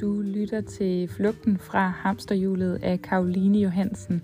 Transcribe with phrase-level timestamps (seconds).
[0.00, 4.22] Du lytter til Flugten fra hamsterhjulet af Karoline Johansen.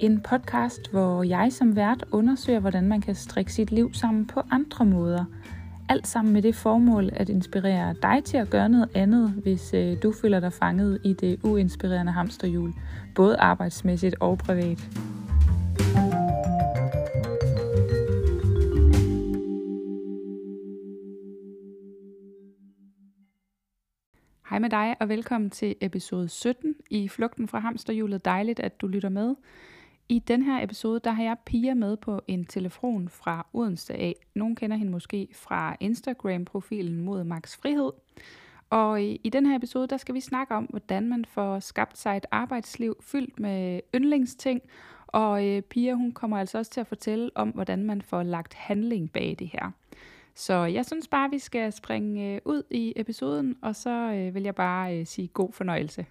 [0.00, 4.40] En podcast, hvor jeg som vært undersøger, hvordan man kan strikke sit liv sammen på
[4.50, 5.24] andre måder.
[5.88, 9.96] Alt sammen med det formål at inspirere dig til at gøre noget andet, hvis øh,
[10.02, 12.72] du føler dig fanget i det uinspirerende hamsterhjul,
[13.14, 14.88] både arbejdsmæssigt og privat.
[24.52, 28.24] Hej med dig, og velkommen til episode 17 i Flugten fra Hamsterhjulet.
[28.24, 29.34] Dejligt, at du lytter med.
[30.08, 34.14] I den her episode, der har jeg Pia med på en telefon fra Odense af.
[34.34, 37.90] Nogen kender hende måske fra Instagram-profilen mod Max Frihed.
[38.70, 41.98] Og i, i den her episode, der skal vi snakke om, hvordan man får skabt
[41.98, 44.60] sig et arbejdsliv fyldt med yndlingsting.
[45.06, 48.54] Og øh, Pia, hun kommer altså også til at fortælle om, hvordan man får lagt
[48.54, 49.70] handling bag det her.
[50.34, 54.42] Så jeg synes bare, vi skal springe øh, ud i episoden, og så øh, vil
[54.42, 56.06] jeg bare øh, sige god fornøjelse.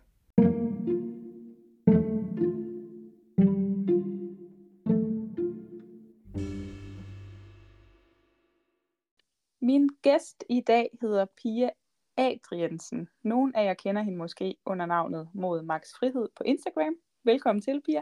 [9.61, 11.69] Min gæst i dag hedder Pia
[12.17, 13.09] Adriansen.
[13.23, 16.95] Nogle af jer kender hende måske under navnet Mod Max Frihed på Instagram.
[17.23, 18.01] Velkommen til, Pia.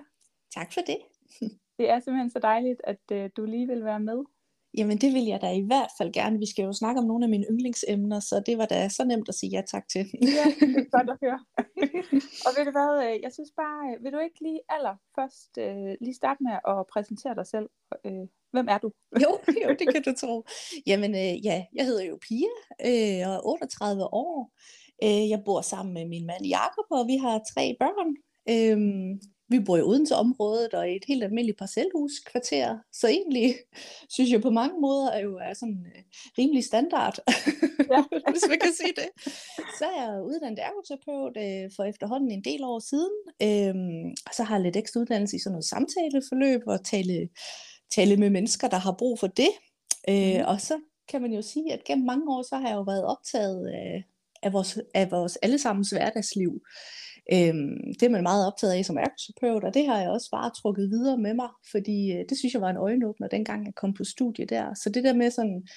[0.54, 0.98] Tak for det.
[1.78, 4.24] Det er simpelthen så dejligt, at øh, du lige vil være med.
[4.78, 6.40] Jamen det vil jeg da i hvert fald gerne.
[6.40, 9.30] Vi skal jo snakke om nogle af mine yndlingsemner, så det var da så nemt
[9.30, 10.06] at sige ja tak til.
[10.40, 11.40] ja, det er godt at høre.
[12.46, 15.92] og ved du hvad, øh, jeg synes bare, øh, vil du ikke lige allerførst øh,
[16.02, 17.68] lige starte med at præsentere dig selv?
[18.06, 18.92] Øh, hvem er du?
[19.24, 19.32] jo,
[19.64, 20.46] jo, det kan du tro.
[20.88, 22.54] Jamen øh, ja, jeg hedder jo Pia,
[22.90, 24.52] øh, og er 38 år.
[25.04, 28.10] Øh, jeg bor sammen med min mand Jakob, og vi har tre børn.
[28.54, 28.80] Øh,
[29.50, 33.56] vi bor i Odense-området og i et helt almindeligt parcelhuskvarter, så egentlig
[34.16, 36.02] synes jeg på mange måder er jo er sådan uh,
[36.38, 37.18] rimelig standard,
[37.92, 38.04] ja.
[38.32, 39.10] hvis man kan sige det.
[39.80, 44.44] Så er jeg uddannet ergoterapeut uh, for efterhånden en del år siden, øhm, og så
[44.44, 47.30] har jeg lidt ekstra uddannelse i sådan noget samtaleforløb og tale,
[47.96, 49.52] tale med mennesker, der har brug for det.
[50.08, 50.14] Mm.
[50.14, 50.80] Uh, og så
[51.10, 54.04] kan man jo sige, at gennem mange år, så har jeg jo været optaget af,
[54.44, 56.62] af, vores, af vores allesammens hverdagsliv.
[57.34, 60.50] Øhm, det er man meget optaget af som ergoterapeut, og det har jeg også bare
[60.50, 63.94] trukket videre med mig, fordi øh, det synes jeg var en øjenåbner, dengang jeg kom
[63.94, 64.74] på studie der.
[64.74, 65.68] Så det der med sådan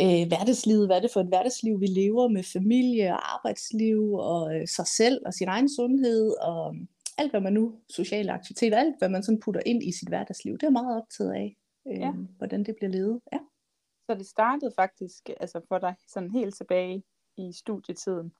[0.00, 4.56] øh, hverdagslivet, hvad er det for et hverdagsliv, vi lever med familie og arbejdsliv og
[4.56, 6.76] øh, sig selv og sin egen sundhed og
[7.18, 10.58] alt, hvad man nu, sociale aktiviteter, alt, hvad man sådan putter ind i sit hverdagsliv,
[10.58, 11.56] det er meget optaget af,
[11.88, 12.12] øh, ja.
[12.38, 13.20] hvordan det bliver levet.
[13.32, 13.38] Ja.
[14.10, 17.02] Så det startede faktisk altså for dig sådan helt tilbage
[17.36, 18.32] i studietiden?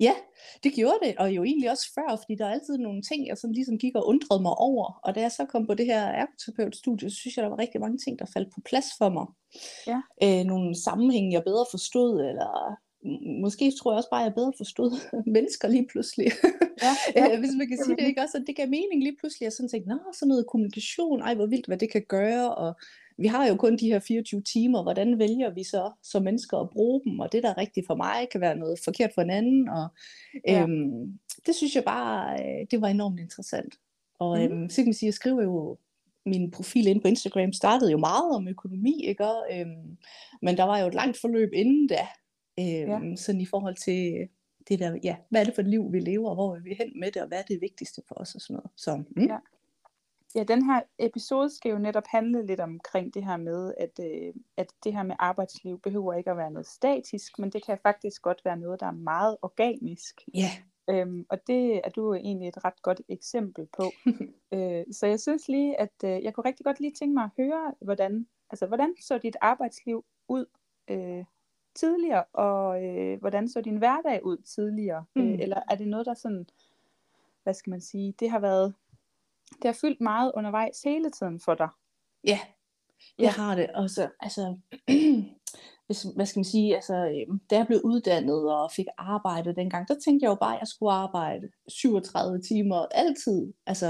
[0.00, 0.14] Ja,
[0.64, 3.38] det gjorde det, og jo egentlig også før, fordi der er altid nogle ting, jeg
[3.38, 5.00] sådan ligesom gik og undrede mig over.
[5.04, 7.80] Og da jeg så kom på det her ergoterapeutstudie, så synes jeg, der var rigtig
[7.80, 9.26] mange ting, der faldt på plads for mig.
[9.86, 10.00] Ja.
[10.22, 12.78] Øh, nogle sammenhænge, jeg bedre forstod, eller
[13.42, 14.90] måske tror jeg også bare, at jeg bedre forstod
[15.36, 16.26] mennesker lige pludselig.
[16.84, 17.38] Ja, ja.
[17.38, 18.36] Hvis man kan sige det, ikke også?
[18.38, 21.34] At det gav mening lige pludselig, at jeg sådan tænkte, nå, sådan noget kommunikation, ej
[21.34, 22.70] hvor vildt, hvad det kan gøre, og
[23.18, 26.70] vi har jo kun de her 24 timer, hvordan vælger vi så som mennesker at
[26.70, 29.30] bruge dem, og det der er rigtigt for mig, kan være noget forkert for en
[29.30, 29.88] anden, og
[30.46, 30.62] ja.
[30.62, 33.74] øhm, det synes jeg bare, øh, det var enormt interessant.
[34.18, 34.44] Og mm.
[34.44, 35.78] øhm, så kan man sige, jeg skriver jo
[36.26, 39.24] min profil ind på Instagram startede jo meget om økonomi, ikke?
[39.24, 39.96] Og, øhm,
[40.42, 42.06] men der var jo et langt forløb inden da,
[42.60, 43.16] øhm, ja.
[43.16, 44.28] sådan i forhold til
[44.68, 47.00] det der, ja, hvad er det for et liv, vi lever, hvor er vi hen
[47.00, 48.70] med det, og hvad er det vigtigste for os og sådan noget.
[48.76, 49.22] Så, mm.
[49.22, 49.36] ja.
[50.34, 54.34] Ja, den her episode skal jo netop handle lidt omkring det her med, at, øh,
[54.56, 58.22] at det her med arbejdsliv behøver ikke at være noget statisk, men det kan faktisk
[58.22, 60.20] godt være noget, der er meget organisk.
[60.34, 60.50] Ja.
[60.90, 63.82] Øhm, og det er du egentlig et ret godt eksempel på.
[64.54, 67.30] øh, så jeg synes lige, at øh, jeg kunne rigtig godt lige tænke mig at
[67.36, 70.46] høre, hvordan, altså, hvordan så dit arbejdsliv ud
[70.90, 71.24] øh,
[71.74, 75.04] tidligere, og øh, hvordan så din hverdag ud tidligere?
[75.16, 75.22] Mm.
[75.22, 76.46] Øh, eller er det noget, der sådan,
[77.42, 78.74] hvad skal man sige, det har været
[79.50, 81.68] det har fyldt meget undervejs hele tiden for dig.
[82.24, 82.38] Ja,
[83.18, 83.30] det ja.
[83.30, 83.70] har det.
[83.70, 84.56] Og så, altså,
[85.86, 89.88] hvis, hvad skal man sige, altså, øhm, da jeg blev uddannet og fik arbejde dengang,
[89.88, 93.52] der tænkte jeg jo bare, at jeg skulle arbejde 37 timer altid.
[93.66, 93.86] Altså,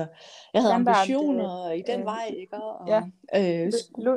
[0.55, 2.57] jeg havde Standard, ambitioner øh, i den øh, vej, ikke?
[2.57, 3.01] Og, ja.
[3.35, 3.73] øh,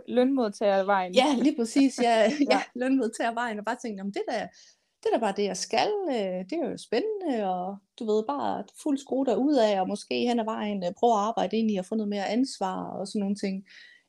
[0.08, 1.14] lønmodtagervejen.
[1.14, 2.00] Ja, lige præcis.
[2.02, 2.30] Ja, ja.
[2.52, 4.48] ja lønmodtagervejen, og bare tænkte, om det der,
[5.04, 5.92] det er da bare det, jeg skal.
[6.10, 9.88] Øh, det er jo spændende, og du ved, bare fuld skrue der ud af, og
[9.88, 12.84] måske hen ad vejen øh, prøve at arbejde ind i at få noget mere ansvar
[12.84, 13.66] og sådan nogle ting.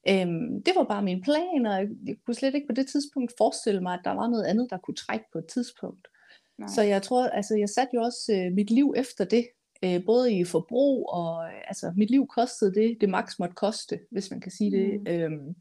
[0.09, 1.75] Øhm, det var bare min plan, og
[2.07, 4.79] jeg kunne slet ikke på det tidspunkt forestille mig, at der var noget andet, der
[4.79, 6.09] kunne trække på et tidspunkt.
[6.59, 6.69] Nej.
[6.69, 9.47] Så jeg tror, altså jeg satte jo også øh, mit liv efter det,
[9.85, 14.31] øh, både i forbrug, og altså mit liv kostede det, det maks måtte koste, hvis
[14.31, 15.01] man kan sige det.
[15.01, 15.07] Mm.
[15.07, 15.55] Øhm,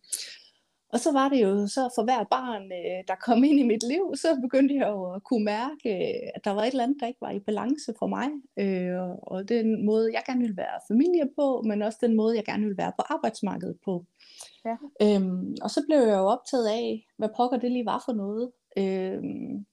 [0.93, 3.83] Og så var det jo så for hver barn, øh, der kom ind i mit
[3.83, 6.97] liv, så begyndte jeg jo at kunne mærke, øh, at der var et eller andet,
[6.99, 8.27] der ikke var i balance for mig.
[8.57, 12.45] Øh, og den måde, jeg gerne ville være familie på, men også den måde, jeg
[12.45, 14.05] gerne ville være på arbejdsmarkedet på.
[14.65, 14.75] Ja.
[15.01, 18.51] Øhm, og så blev jeg jo optaget af, hvad pokker det lige var for noget.
[18.77, 19.65] Øhm,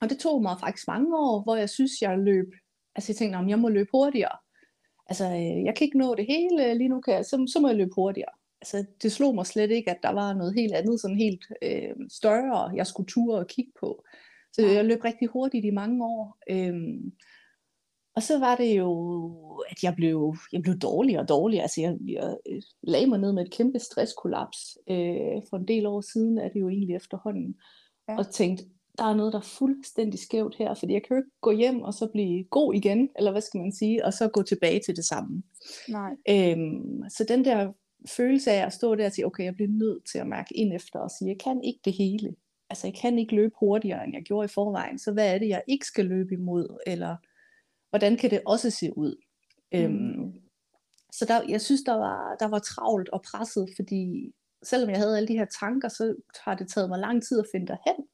[0.00, 2.48] og det tog mig faktisk mange år, hvor jeg synes, jeg løb,
[2.94, 4.36] altså jeg tænkte, om jeg må løbe hurtigere.
[5.06, 5.26] Altså,
[5.66, 7.94] jeg kan ikke nå det hele lige nu, kan jeg, så, så må jeg løbe
[7.94, 11.44] hurtigere altså, det slog mig slet ikke, at der var noget helt andet, sådan helt
[11.62, 14.04] øh, større, jeg skulle ture og kigge på.
[14.52, 16.38] Så jeg løb rigtig hurtigt i mange år.
[16.50, 17.12] Øhm,
[18.16, 21.62] og så var det jo, at jeg blev, jeg blev dårligere og dårligere.
[21.62, 24.78] Altså jeg, jeg øh, lagde mig ned med et kæmpe stresskollaps.
[24.90, 27.54] Øh, for en del år siden er det jo egentlig efterhånden.
[28.08, 28.18] Ja.
[28.18, 28.64] Og tænkte,
[28.98, 31.82] der er noget, der er fuldstændig skævt her, fordi jeg kan jo ikke gå hjem
[31.82, 34.96] og så blive god igen, eller hvad skal man sige, og så gå tilbage til
[34.96, 35.42] det samme.
[35.88, 36.10] Nej.
[36.28, 37.72] Øhm, så den der
[38.06, 40.72] følelse af at stå der og sige, okay, jeg bliver nødt til at mærke ind
[40.72, 42.34] efter og sige, jeg kan ikke det hele.
[42.70, 44.98] Altså, jeg kan ikke løbe hurtigere, end jeg gjorde i forvejen.
[44.98, 46.78] Så hvad er det, jeg ikke skal løbe imod?
[46.86, 47.16] Eller
[47.90, 49.16] hvordan kan det også se ud?
[49.72, 49.78] Mm.
[49.78, 50.32] Øhm,
[51.12, 54.32] så der, jeg synes, der var, der var travlt og presset, fordi
[54.62, 56.14] selvom jeg havde alle de her tanker, så
[56.44, 58.06] har det taget mig lang tid at finde derhen.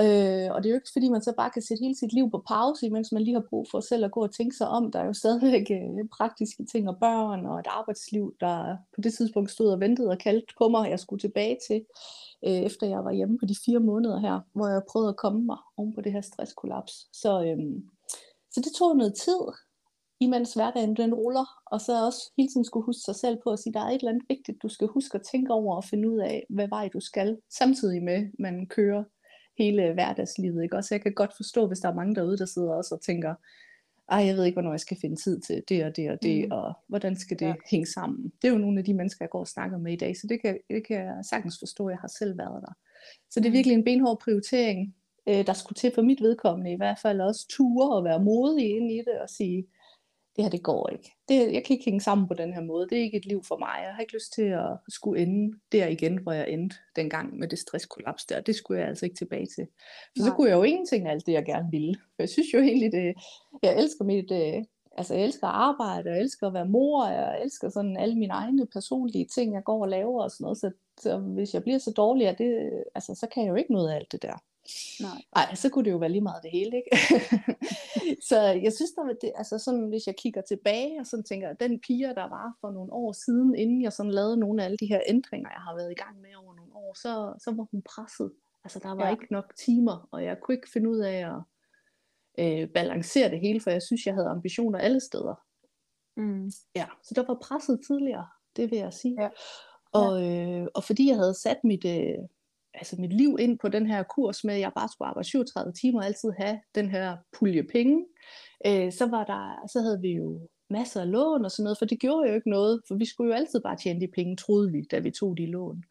[0.00, 2.30] Øh, og det er jo ikke fordi, man så bare kan sætte hele sit liv
[2.30, 4.92] på pause, mens man lige har brug for selv at gå og tænke sig om.
[4.92, 9.14] Der er jo stadigvæk øh, praktiske ting og børn og et arbejdsliv, der på det
[9.14, 11.84] tidspunkt stod og ventede og kaldte på mig, jeg skulle tilbage til,
[12.46, 15.42] øh, efter jeg var hjemme på de fire måneder her, hvor jeg prøvede at komme
[15.46, 16.92] mig oven på det her stresskollaps.
[17.12, 17.58] Så, øh,
[18.50, 19.40] så det tog noget tid,
[20.20, 23.58] imens hverdagen den ruller, og så også hele tiden skulle huske sig selv på at
[23.58, 26.10] sige, der er et eller andet vigtigt, du skal huske at tænke over og finde
[26.10, 29.04] ud af, hvad vej du skal, samtidig med, man kører
[29.58, 30.62] hele hverdagslivet.
[30.62, 30.76] Ikke?
[30.76, 33.34] Også jeg kan godt forstå, hvis der er mange derude, der sidder også og tænker,
[34.08, 36.44] ej, jeg ved ikke, hvornår jeg skal finde tid til det og det og det,
[36.44, 36.52] mm.
[36.52, 37.54] og hvordan skal det ja.
[37.70, 38.32] hænge sammen.
[38.42, 40.26] Det er jo nogle af de mennesker, jeg går og snakker med i dag, så
[40.26, 42.72] det kan, det kan jeg sagtens forstå, jeg har selv været der.
[43.30, 43.54] Så det er mm.
[43.54, 44.94] virkelig en benhård prioritering,
[45.28, 48.76] øh, der skulle til for mit vedkommende, i hvert fald også ture og være modig
[48.76, 49.66] ind i det og sige,
[50.36, 51.12] det her det går ikke.
[51.28, 52.88] Det, jeg kan ikke hænge sammen på den her måde.
[52.88, 53.74] Det er ikke et liv for mig.
[53.84, 57.48] Jeg har ikke lyst til at skulle ende der igen, hvor jeg endte dengang med
[57.48, 58.40] det stresskollaps der.
[58.40, 59.66] Det skulle jeg altså ikke tilbage til.
[59.66, 60.28] For Nej.
[60.28, 61.94] så kunne jeg jo ingenting af alt det, jeg gerne ville.
[61.94, 63.14] For jeg synes jo egentlig, det,
[63.62, 64.64] jeg elsker mit, øh,
[64.98, 68.32] altså jeg elsker at arbejde, jeg elsker at være mor, jeg elsker sådan alle mine
[68.32, 70.58] egne personlige ting, jeg går og laver og sådan noget.
[70.58, 73.72] Så, så hvis jeg bliver så dårlig af det, altså, så kan jeg jo ikke
[73.72, 74.42] noget af alt det der.
[75.00, 75.22] Nej.
[75.36, 76.90] Ej, så kunne det jo være lige meget det hele, ikke?
[78.28, 81.60] så jeg synes, der det, altså sådan, hvis jeg kigger tilbage og sådan tænker, at
[81.60, 84.76] den piger, der var for nogle år siden, inden jeg sådan lavede nogle af alle
[84.76, 87.66] de her ændringer, jeg har været i gang med over nogle år, så, så var
[87.70, 88.32] hun presset.
[88.64, 89.10] Altså der var ja.
[89.10, 91.42] ikke nok timer, og jeg kunne ikke finde ud af at
[92.38, 95.34] øh, balancere det hele, for jeg synes, jeg havde ambitioner alle steder.
[96.16, 96.50] Mm.
[96.74, 98.26] Ja, så der var presset tidligere,
[98.56, 99.22] det vil jeg sige.
[99.22, 99.28] Ja.
[99.92, 102.18] Og, øh, og fordi jeg havde sat mit, øh,
[102.76, 105.72] altså mit liv ind på den her kurs med, at jeg bare skulle arbejde 37
[105.72, 108.06] timer og altid have den her pulje penge,
[108.66, 111.84] øh, så, var der, så havde vi jo masser af lån og sådan noget, for
[111.84, 114.72] det gjorde jo ikke noget, for vi skulle jo altid bare tjene de penge, troede
[114.72, 115.84] vi, da vi tog de lån.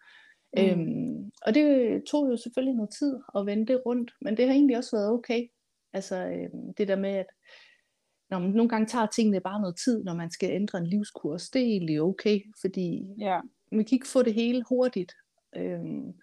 [0.58, 0.64] Mm.
[0.64, 4.54] Øhm, og det tog jo selvfølgelig noget tid at vende det rundt, men det har
[4.54, 5.48] egentlig også været okay.
[5.94, 7.26] Altså øhm, det der med, at
[8.30, 11.50] når man nogle gange tager tingene bare noget tid, når man skal ændre en livskurs,
[11.50, 13.40] det er egentlig okay, fordi ja.
[13.72, 15.14] man kan ikke få det hele hurtigt.
[15.56, 16.14] Øhm,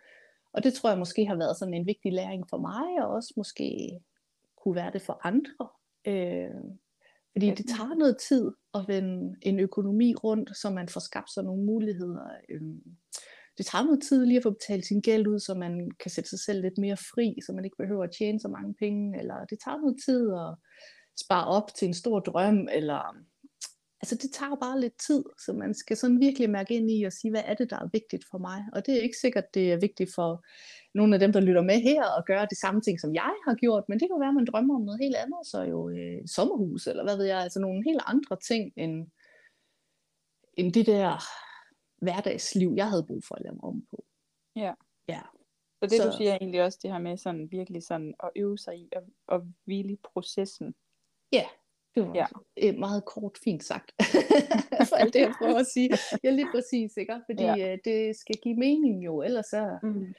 [0.52, 3.34] og det tror jeg måske har været sådan en vigtig læring for mig, og også
[3.36, 3.90] måske
[4.62, 5.68] kunne være det for andre.
[6.06, 6.60] Øh,
[7.32, 11.44] fordi det tager noget tid at vende en økonomi rundt, så man får skabt sig
[11.44, 12.26] nogle muligheder.
[12.48, 12.60] Øh,
[13.58, 16.30] det tager noget tid lige at få betalt sin gæld ud, så man kan sætte
[16.30, 19.18] sig selv lidt mere fri, så man ikke behøver at tjene så mange penge.
[19.18, 20.54] Eller det tager noget tid at
[21.24, 23.16] spare op til en stor drøm, eller
[24.02, 27.12] altså det tager bare lidt tid, så man skal sådan virkelig mærke ind i og
[27.12, 28.64] sige, hvad er det, der er vigtigt for mig?
[28.72, 30.44] Og det er ikke sikkert, det er vigtigt for
[30.94, 33.54] nogle af dem, der lytter med her, og gøre de samme ting, som jeg har
[33.54, 36.20] gjort, men det kan være, at man drømmer om noget helt andet, så jo øh,
[36.26, 39.06] sommerhus, eller hvad ved jeg, altså nogle helt andre ting, end,
[40.54, 41.22] end det der
[42.04, 44.04] hverdagsliv, jeg havde brug for at lave mig om på.
[44.56, 44.72] Ja.
[45.08, 45.20] Ja.
[45.80, 46.10] Så det så...
[46.10, 49.02] du siger egentlig også, det her med sådan virkelig sådan at øve sig i at,
[49.28, 50.74] at hvile i processen.
[51.32, 51.46] Ja,
[51.94, 52.14] det var
[52.56, 52.72] ja.
[52.72, 53.92] meget kort, fint sagt.
[54.88, 55.90] For alt det, jeg prøver at sige.
[56.24, 57.20] Ja, lige præcis, ikke?
[57.30, 57.72] Fordi ja.
[57.72, 59.78] øh, det skal give mening jo, ellers så...
[59.82, 60.14] Mm.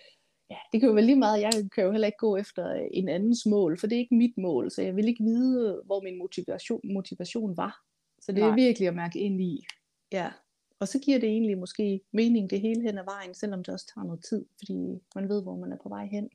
[0.49, 2.87] Ja, det kan jo være lige meget, jeg kan jo heller ikke gå efter øh,
[2.91, 6.01] en andens mål, for det er ikke mit mål, så jeg vil ikke vide, hvor
[6.01, 7.81] min motivation, motivation var.
[8.21, 8.49] Så det Nej.
[8.49, 9.65] er virkelig at mærke ind i.
[10.11, 10.31] Ja.
[10.79, 13.91] Og så giver det egentlig måske mening det hele hen ad vejen, selvom det også
[13.95, 14.73] tager noget tid, fordi
[15.15, 16.29] man ved, hvor man er på vej hen.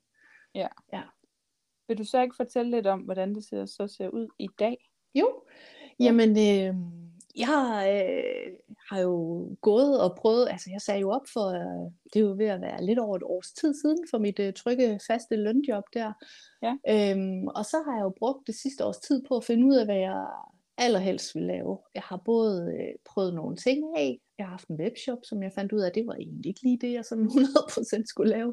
[0.54, 0.68] Ja.
[0.92, 1.02] ja.
[1.88, 4.90] Vil du så ikke fortælle lidt om, hvordan det ser, så ser ud i dag?
[5.20, 5.42] Jo,
[6.00, 6.75] jamen øh,
[7.37, 7.56] jeg
[7.94, 8.52] øh,
[8.90, 12.34] har jo gået og prøvet, altså jeg sagde jo op for, øh, det er jo
[12.38, 15.84] ved at være lidt over et års tid siden for mit øh, trygge, faste lønjob
[15.94, 16.12] der.
[16.62, 16.75] Ja.
[16.88, 19.75] Øhm, og så har jeg jo brugt det sidste års tid på at finde ud
[19.75, 20.26] af, hvad jeg
[20.78, 21.78] allerhelst vil lave.
[21.94, 25.52] Jeg har både øh, prøvet nogle ting af, jeg har haft en webshop, som jeg
[25.54, 28.49] fandt ud af, det var egentlig ikke lige det, jeg sådan 100% skulle lave.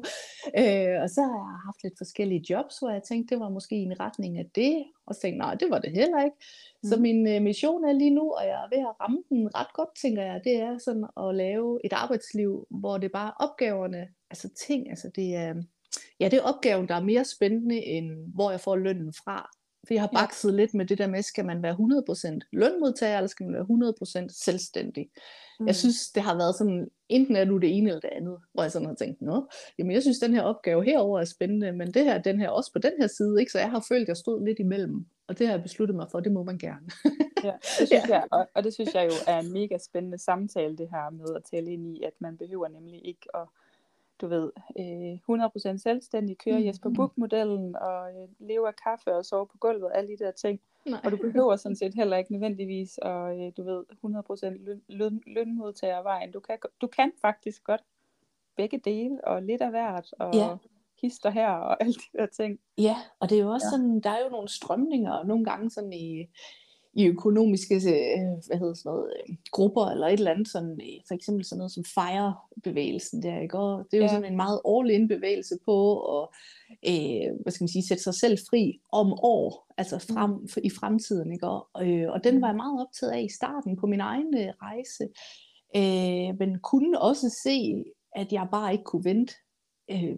[0.60, 3.76] Øh, og så har jeg haft lidt forskellige jobs, hvor jeg tænkte, det var måske
[3.76, 6.36] en retning af det, og så tænkte nej, det var det heller ikke.
[6.82, 6.88] Mm.
[6.88, 9.72] Så min øh, mission er lige nu, og jeg er ved at ramme den ret
[9.74, 14.48] godt, tænker jeg, det er sådan at lave et arbejdsliv, hvor det bare opgaverne, altså
[14.66, 15.54] ting, altså det er,
[16.20, 19.50] ja, det er opgaven, der er mere spændende, end hvor jeg får lønnen fra.
[19.86, 20.56] For jeg har bakset ja.
[20.56, 24.44] lidt med det der med, skal man være 100% lønmodtager, eller skal man være 100%
[24.44, 25.08] selvstændig?
[25.60, 25.66] Mm.
[25.66, 28.62] Jeg synes, det har været sådan, enten er du det ene eller det andet, hvor
[28.62, 31.94] jeg sådan har tænkt, nå, jamen jeg synes, den her opgave herover er spændende, men
[31.94, 33.52] det her, den her også på den her side, ikke?
[33.52, 36.06] så jeg har følt, at jeg stod lidt imellem, og det har jeg besluttet mig
[36.10, 36.90] for, det må man gerne.
[37.44, 38.02] ja, det synes ja.
[38.08, 41.36] jeg, og, og det synes jeg jo er en mega spændende samtale, det her med
[41.36, 43.48] at tælle ind i, at man behøver nemlig ikke at
[44.20, 45.18] du ved, øh,
[45.74, 46.64] 100% selvstændig, kører mm.
[46.66, 50.60] Jesper Buch-modellen og øh, lever af kaffe og sover på gulvet, alle de der ting.
[50.86, 51.00] Nej.
[51.04, 55.22] Og du behøver sådan set heller ikke nødvendigvis at, øh, du ved, 100% løn, løn,
[55.26, 56.32] lønmodtager vejen.
[56.32, 57.82] Du kan, du kan faktisk godt
[58.56, 60.56] begge dele, og lidt af hvert, og ja.
[61.02, 62.58] hister her, og alle de der ting.
[62.78, 63.70] Ja, og det er jo også ja.
[63.70, 66.26] sådan, der er jo nogle strømninger, nogle gange sådan i,
[66.96, 67.80] i økonomiske øh,
[68.46, 71.58] hvad hedder sådan noget, øh, grupper eller et eller andet, sådan, øh, for eksempel sådan
[71.58, 73.58] noget som FIRE-bevægelsen der, ikke?
[73.58, 74.08] Og det er jo ja.
[74.08, 75.76] sådan en meget all-in bevægelse på
[76.16, 76.28] at
[76.88, 80.48] øh, hvad skal man sige, sætte sig selv fri om år, altså frem, mm.
[80.64, 81.32] i fremtiden.
[81.32, 81.48] Ikke?
[81.48, 84.52] Og, øh, og den var jeg meget optaget af i starten på min egen øh,
[84.62, 85.04] rejse,
[85.76, 89.34] øh, men kunne også se, at jeg bare ikke kunne vente.
[89.90, 90.16] Øh,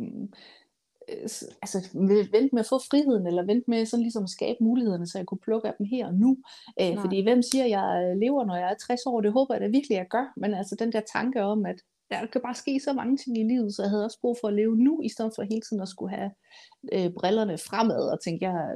[1.63, 1.89] altså,
[2.33, 5.27] vente med at få friheden, eller vente med sådan ligesom at skabe mulighederne, så jeg
[5.27, 6.39] kunne plukke af dem her og nu.
[6.81, 9.21] Æh, øh, fordi hvem siger, at jeg lever, når jeg er 60 år?
[9.21, 10.33] Det håber jeg da virkelig, jeg gør.
[10.37, 11.77] Men altså den der tanke om, at
[12.11, 14.49] der kan bare ske så mange ting i livet, så jeg havde også brug for
[14.49, 16.31] at leve nu, i stedet for hele tiden at skulle have
[16.93, 18.75] øh, brillerne fremad, og tænke, jeg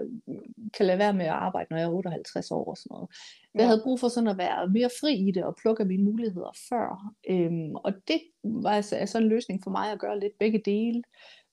[0.76, 3.08] kan lade være med at arbejde, når jeg er 58 år og sådan noget.
[3.54, 3.66] Jeg ja.
[3.66, 7.14] havde brug for sådan at være mere fri i det, og plukke mine muligheder før.
[7.30, 11.02] Øhm, og det var altså, altså en løsning for mig at gøre lidt begge dele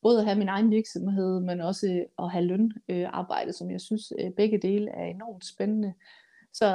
[0.02, 4.32] både at have min egen virksomhed, men også at have lønarbejde, som jeg synes øh,
[4.32, 5.94] begge dele er enormt spændende.
[6.54, 6.66] Så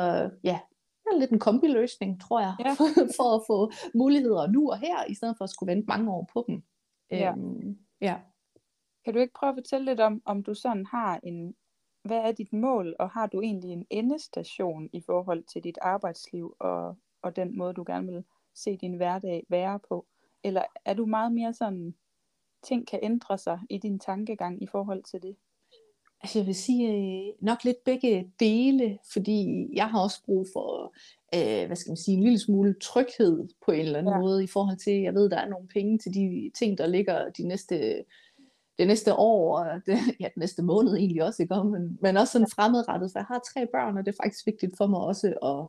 [0.45, 0.61] ja,
[1.05, 2.73] det er lidt en kombiløsning, tror jeg, ja.
[2.73, 2.85] for,
[3.17, 6.29] for at få muligheder nu og her, i stedet for at skulle vente mange år
[6.33, 6.63] på dem.
[7.11, 7.33] Ja.
[7.33, 8.17] Øhm, ja.
[9.05, 11.55] Kan du ikke prøve at fortælle lidt om, om du sådan har en,
[12.05, 16.57] hvad er dit mål, og har du egentlig en endestation i forhold til dit arbejdsliv,
[16.59, 20.07] og, og den måde, du gerne vil se din hverdag være på?
[20.45, 21.95] Eller er du meget mere sådan
[22.65, 25.37] ting kan ændre sig i din tankegang i forhold til det?
[26.25, 30.95] Altså jeg vil sige øh, nok lidt begge dele, fordi jeg har også brug for,
[31.35, 34.21] øh, hvad skal man sige, en lille smule tryghed på en eller anden ja.
[34.21, 37.31] måde i forhold til, jeg ved, der er nogle penge til de ting, der ligger
[37.31, 38.05] de næste,
[38.79, 41.65] det næste år, og det, ja, den næste måned egentlig også, ikke?
[41.65, 44.77] Men, men også sådan fremadrettet, for jeg har tre børn, og det er faktisk vigtigt
[44.77, 45.67] for mig også at,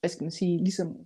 [0.00, 0.96] hvad skal man sige, ligesom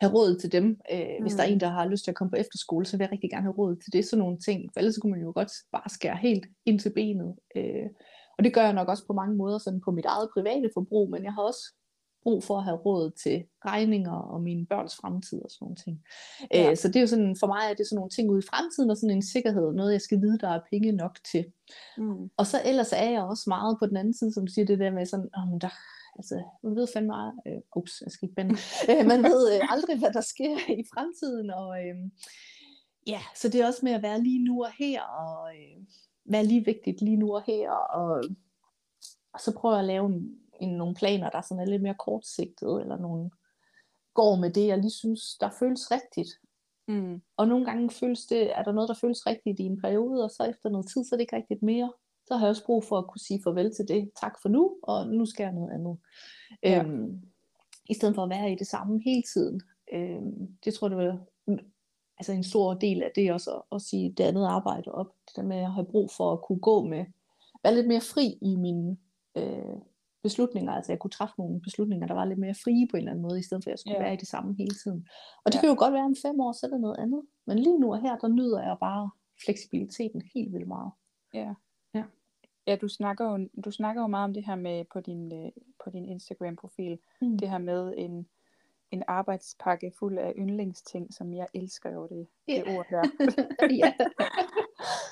[0.00, 0.80] have råd til dem.
[0.92, 1.22] Øh, mm.
[1.22, 1.52] Hvis der er mm.
[1.52, 3.58] en, der har lyst til at komme på efterskole, så vil jeg rigtig gerne have
[3.58, 4.04] råd til det.
[4.04, 4.70] Sådan nogle ting.
[4.72, 7.34] For ellers kunne man jo godt bare skære helt ind til benet.
[7.56, 7.86] Øh,
[8.38, 11.10] og det gør jeg nok også på mange måder sådan på mit eget private forbrug,
[11.10, 11.74] men jeg har også
[12.22, 16.02] brug for at have råd til regninger og mine børns fremtid og sådan nogle ting.
[16.54, 16.70] Ja.
[16.70, 18.48] Øh, så det er jo sådan, for mig er det sådan nogle ting ude i
[18.50, 21.44] fremtiden, og sådan en sikkerhed, noget jeg skal vide, der er penge nok til.
[21.98, 22.30] Mm.
[22.36, 24.78] Og så ellers er jeg også meget på den anden side, som du siger, det
[24.78, 25.72] der med sådan, oh, der,
[26.18, 28.54] altså, man ved fandme meget, øh, ups, jeg skal ikke bende,
[28.90, 31.96] øh, man ved øh, aldrig, hvad der sker i fremtiden, og øh,
[33.06, 35.86] ja, så det er også med at være lige nu og her, og øh,
[36.24, 38.24] være lige vigtigt lige nu og her, og,
[39.32, 42.80] og så prøve at lave en, en, nogle planer, der sådan er lidt mere kortsigtede,
[42.80, 43.30] eller nogle
[44.14, 46.28] går med det, jeg lige synes, der føles rigtigt.
[46.88, 47.22] Mm.
[47.36, 50.30] Og nogle gange føles det, er der noget, der føles rigtigt i en periode, og
[50.30, 51.92] så efter noget tid, så er det ikke rigtigt mere
[52.28, 54.10] så har jeg også brug for at kunne sige farvel til det.
[54.20, 55.98] Tak for nu, og nu skal jeg noget andet.
[56.62, 56.82] Ja.
[56.82, 57.20] Øhm,
[57.88, 59.60] I stedet for at være i det samme hele tiden.
[59.92, 61.18] Øhm, det tror jeg, det var
[62.18, 65.14] altså en stor del af det også at, at sige det andet arbejde op.
[65.28, 67.04] Det der med at have brug for at kunne gå med,
[67.62, 68.96] være lidt mere fri i mine
[69.36, 69.78] øh,
[70.22, 70.72] beslutninger.
[70.72, 73.22] Altså jeg kunne træffe nogle beslutninger, der var lidt mere frie på en eller anden
[73.22, 74.02] måde, i stedet for at jeg skulle ja.
[74.02, 75.06] være i det samme hele tiden.
[75.44, 75.60] Og det ja.
[75.60, 77.22] kan jo godt være om fem år, så er det noget andet.
[77.46, 79.10] Men lige nu og her, der nyder jeg bare
[79.44, 80.92] fleksibiliteten helt vildt meget.
[81.34, 81.54] Ja.
[82.68, 85.50] Ja, du snakker jo, du snakker jo meget om det her med på din, øh,
[85.84, 86.98] på din Instagram-profil.
[87.20, 87.38] Mm.
[87.38, 88.26] Det her med en,
[88.90, 92.64] en arbejdspakke fuld af yndlingsting, som jeg elsker jo det, yeah.
[92.66, 93.02] det ord der.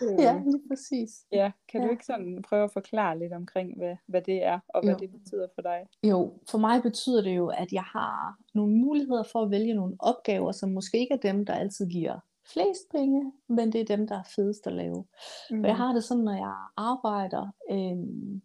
[0.02, 1.26] Øh, Ja, lige præcis.
[1.32, 1.90] ja, kan du Ja.
[1.92, 4.98] ikke sådan prøve at forklare lidt omkring, hvad, hvad det er, og hvad Jo.
[4.98, 5.86] det betyder for dig?
[6.02, 9.96] Jo, for mig betyder det jo, at jeg har nogle muligheder for at vælge nogle
[9.98, 12.18] opgaver, som måske ikke er dem, der altid giver
[12.52, 15.04] flest penge, men det er dem, der er fedest at lave.
[15.50, 15.60] Mm.
[15.62, 18.42] For jeg har det sådan, når jeg arbejder, øhm,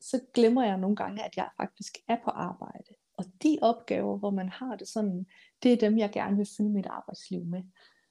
[0.00, 2.94] så glemmer jeg nogle gange, at jeg faktisk er på arbejde.
[3.18, 5.26] Og de opgaver, hvor man har det sådan,
[5.62, 7.62] det er dem, jeg gerne vil fylde mit arbejdsliv med.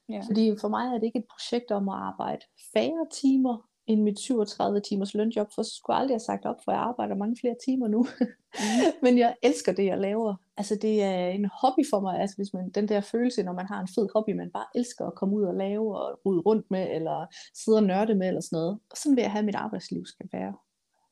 [0.08, 0.20] ja.
[0.26, 4.18] Fordi for mig er det ikke et projekt om at arbejde færre timer end mit
[4.18, 7.36] 37 timers lønjob, for så skulle jeg aldrig have sagt op, for jeg arbejder mange
[7.40, 8.06] flere timer nu.
[9.02, 10.34] Men jeg elsker det, jeg laver.
[10.56, 13.66] Altså det er en hobby for mig, altså hvis man, den der følelse, når man
[13.66, 16.70] har en fed hobby, man bare elsker at komme ud og lave og rode rundt
[16.70, 17.26] med, eller
[17.64, 18.78] sidde og nørde med, eller sådan noget.
[18.90, 20.54] Og sådan vil jeg have, at mit arbejdsliv skal være.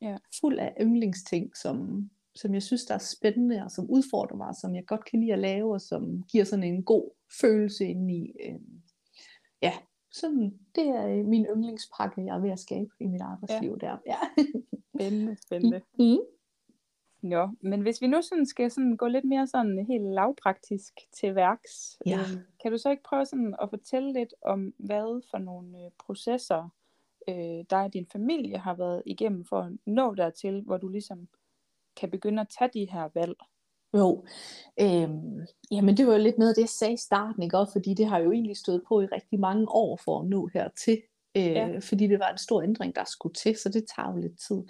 [0.01, 0.17] Ja.
[0.41, 4.75] Fuld af yndlingsting, som, som jeg synes, der er spændende, og som udfordrer mig, som
[4.75, 7.11] jeg godt kan lide at lave, og som giver sådan en god
[7.41, 8.33] følelse ind i.
[8.45, 8.61] Øh,
[9.63, 9.73] ja,
[10.13, 13.97] sådan, det er øh, min yndlingspakke, jeg er ved at skabe i mit arbejdsliv der.
[14.07, 14.19] Ja.
[14.95, 15.81] Spændende, spændende.
[15.99, 16.19] Mm.
[17.31, 21.35] Jo, men hvis vi nu sådan skal sådan gå lidt mere sådan helt lavpraktisk til
[21.35, 22.19] værks, Ja.
[22.19, 25.91] øhm, kan du så ikke prøve sådan at fortælle lidt om, hvad for nogle øh,
[25.99, 26.69] processer
[27.29, 31.29] øh, dig og din familie har været igennem for at nå dertil, hvor du ligesom
[31.97, 33.35] kan begynde at tage de her valg?
[33.95, 34.25] Jo,
[34.81, 37.73] øhm, jamen det var jo lidt noget af det, jeg sagde i starten, ikke også?
[37.73, 40.99] Fordi det har jo egentlig stået på i rigtig mange år for at nå hertil.
[41.37, 41.79] Øh, Ja.
[41.79, 44.63] Fordi det var en stor ændring, der skulle til, så det tager jo lidt tid.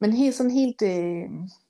[0.00, 1.22] Men helt sådan helt øh,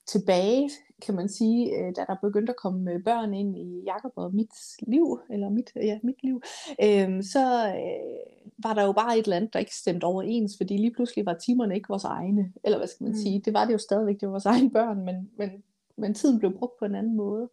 [0.07, 0.71] tilbage,
[1.07, 4.35] kan man sige, øh, da der begyndte at komme øh, børn ind i Jakob og
[4.35, 4.49] mit
[4.89, 6.43] liv, eller mit, ja, mit liv,
[6.83, 10.77] øh, så øh, var der jo bare et eller andet, der ikke stemte overens, fordi
[10.77, 13.19] lige pludselig var timerne ikke vores egne, eller hvad skal man Mm.
[13.19, 15.51] sige, det var det jo stadigvæk, det var vores egne børn, men, men,
[15.99, 17.49] men tiden blev brugt på en anden måde.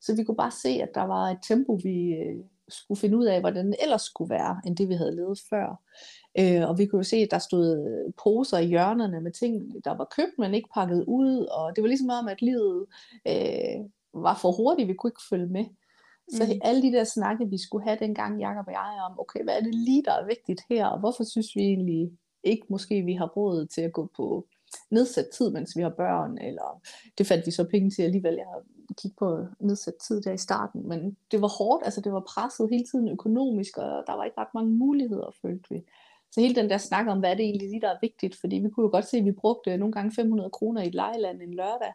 [0.00, 3.24] Så vi kunne bare se, at der var et tempo, vi øh, skulle finde ud
[3.24, 5.82] af, hvordan det ellers skulle være, end det vi havde levet før.
[6.38, 9.84] Øh, og vi kunne jo se, at der stod øh, poser i hjørnerne med ting,
[9.84, 11.46] der var købt, men ikke pakket ud.
[11.46, 12.86] Og det var ligesom om, at livet
[13.28, 13.78] øh,
[14.14, 15.64] var for hurtigt, vi kunne ikke følge med.
[16.30, 16.60] Så mm.
[16.62, 19.60] alle de der snakke, vi skulle have dengang, Jacob og jeg, om, okay, hvad er
[19.60, 22.10] det lige, der er vigtigt her, og hvorfor synes vi egentlig
[22.44, 24.46] ikke, måske vi har råd til at gå på
[24.90, 26.80] nedsat tid, mens vi har børn, eller
[27.18, 28.46] det fandt vi så penge til alligevel, jeg
[28.98, 32.70] kigge på nedsat tid der i starten, men det var hårdt, altså det var presset
[32.70, 35.82] hele tiden økonomisk, og der var ikke ret mange muligheder, følte vi.
[36.32, 38.56] Så hele den der snak om, hvad er det egentlig lige, der er vigtigt, fordi
[38.56, 41.42] vi kunne jo godt se, at vi brugte nogle gange 500 kroner i et lejeland
[41.42, 41.92] en lørdag,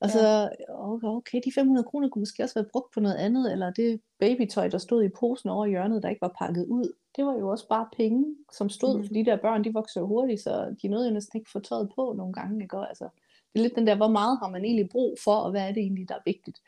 [0.00, 3.52] og så, okay, okay, de 500 kroner kunne måske også være brugt på noget andet,
[3.52, 6.92] eller det babytøj, der stod i posen over i hjørnet, der ikke var pakket ud,
[7.16, 9.04] det var jo også bare penge, som stod, mm.
[9.06, 11.60] for de der børn, de vokser jo hurtigt, så de nåede jo næsten ikke få
[11.60, 12.76] tøjet på nogle gange, ikke?
[12.76, 13.08] Altså,
[13.52, 15.72] det er lidt den der, hvor meget har man egentlig brug for, og hvad er
[15.72, 16.58] det egentlig, der er vigtigt.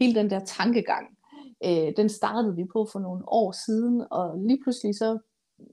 [0.00, 1.18] Hele den der tankegang,
[1.64, 5.18] øh, den startede vi på for nogle år siden, og lige pludselig så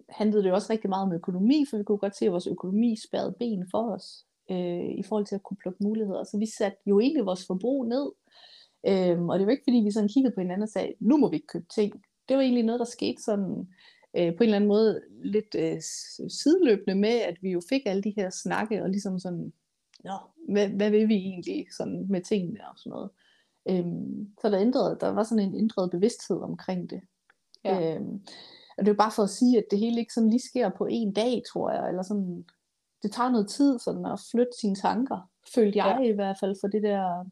[0.10, 2.48] handlede det jo også rigtig meget om økonomi, for vi kunne godt se, at vores
[2.48, 6.24] økonomi spærrede ben for os, øh, i forhold til at kunne plukke muligheder.
[6.24, 8.12] Så vi satte jo egentlig vores forbrug ned,
[8.88, 11.30] øhm, og det var ikke fordi, vi sådan kiggede på hinanden og sagde, nu må
[11.30, 11.94] vi ikke købe ting.
[12.30, 13.68] Det var egentlig noget, der skete sådan,
[14.18, 15.82] øh, på en eller anden måde lidt øh,
[16.30, 19.54] sideløbende med, at vi jo fik alle de her snakke, og ligesom sådan,
[20.04, 20.18] Nå,
[20.50, 23.10] hvad, hvad vil vi egentlig sådan med tingene og sådan noget.
[23.70, 27.02] Øhm, så der ændrede, der var sådan en ændret bevidsthed omkring det.
[27.64, 27.96] Ja.
[27.96, 28.14] Øhm,
[28.78, 30.70] og det er jo bare for at sige, at det hele ikke sådan lige sker
[30.70, 32.46] på en dag, tror jeg, eller sådan,
[33.04, 36.10] det tager noget tid sådan at flytte sine tanker, følte jeg ja.
[36.10, 37.26] i hvert fald for det der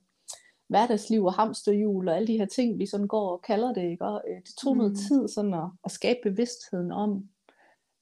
[0.68, 4.06] hverdagsliv og hamsterhjul og alle de her ting, vi sådan går og kalder det, ikke?
[4.06, 4.78] Og, øh, det tog mm.
[4.78, 7.30] noget tid sådan at, at skabe bevidstheden om,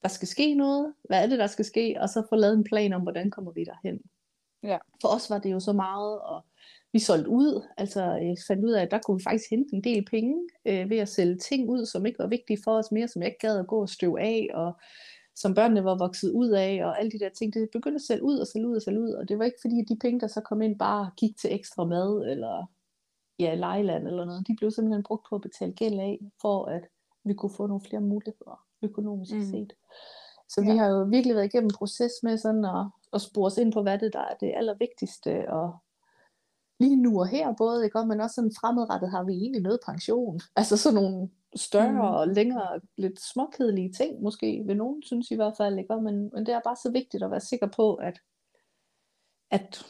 [0.01, 2.63] der skal ske noget, hvad er det, der skal ske, og så få lavet en
[2.63, 3.99] plan om, hvordan kommer vi derhen.
[4.63, 4.77] Ja.
[5.01, 6.45] For os var det jo så meget, og
[6.93, 9.83] vi solgte ud, altså jeg fandt ud af, at der kunne vi faktisk hente en
[9.83, 13.07] del penge øh, ved at sælge ting ud, som ikke var vigtige for os mere,
[13.07, 14.73] som jeg ikke gad at gå og støve af, og
[15.35, 18.23] som børnene var vokset ud af, og alle de der ting, det begyndte at sælge
[18.23, 20.19] ud og sælge ud og sælge ud, og det var ikke fordi, at de penge,
[20.19, 22.65] der så kom ind, bare gik til ekstra mad, eller
[23.39, 26.87] ja, lejeland eller noget, de blev simpelthen brugt på at betale gæld af, for at
[27.23, 29.41] vi kunne få nogle flere muligheder, økonomisk Mm.
[29.51, 29.73] set.
[30.49, 30.71] Så Ja.
[30.71, 33.73] vi har jo virkelig været igennem en proces med sådan at, at spore os ind
[33.73, 35.75] på, hvad det der er det allervigtigste, og
[36.79, 38.05] lige nu og her både, ikke?
[38.05, 40.39] Men også sådan fremadrettet har vi egentlig noget pension.
[40.59, 41.99] Altså sådan nogle større Mm.
[41.99, 46.01] og længere, lidt småkedelige ting, måske vil nogen synes i hvert fald, ikke?
[46.01, 48.19] Men, men det er bare så vigtigt at være sikker på, at,
[49.51, 49.85] at,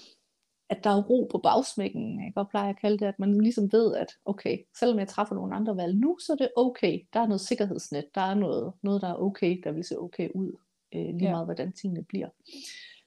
[0.70, 2.40] at der er ro på bagsmækken, ikke?
[2.40, 5.56] Og plejer at kalde det, at man ligesom ved, at okay, selvom jeg træffer nogle
[5.56, 7.00] andre valg nu, så er det okay.
[7.14, 10.30] Der er noget sikkerhedsnet, der er noget, noget der er okay, der vil se okay
[10.36, 10.52] ud,
[10.96, 11.32] øh, lige ja.
[11.32, 12.30] meget hvordan tingene bliver.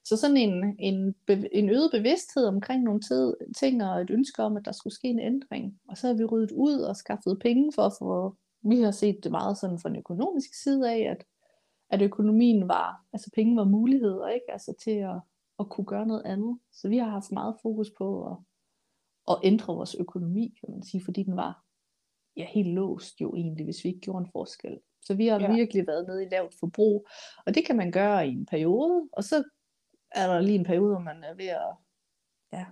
[0.08, 1.14] Så sådan en, en,
[1.52, 5.08] en øget bevidsthed omkring nogle tid, ting og et ønske om, at der skulle ske
[5.08, 5.80] en ændring.
[5.88, 9.24] Og så har vi ryddet ud og skaffet penge for at få, vi har set
[9.24, 11.24] det meget sådan fra en økonomisk side af, at,
[11.90, 14.52] at økonomien var, altså penge var muligheder, ikke?
[14.52, 15.20] Altså til at,
[15.58, 16.58] at kunne gøre noget andet.
[16.72, 18.36] Så vi har haft meget fokus på at,
[19.30, 21.64] at ændre vores økonomi, kan man sige, fordi den var
[22.36, 24.78] ja, helt låst jo egentlig, hvis vi ikke gjorde en forskel.
[25.02, 25.54] Så vi har ja.
[25.54, 27.06] virkelig været nede i lavt forbrug,
[27.46, 29.44] og det kan man gøre i en periode, og så
[30.10, 31.74] er der lige en periode, hvor man er ved at
[32.52, 32.64] ja,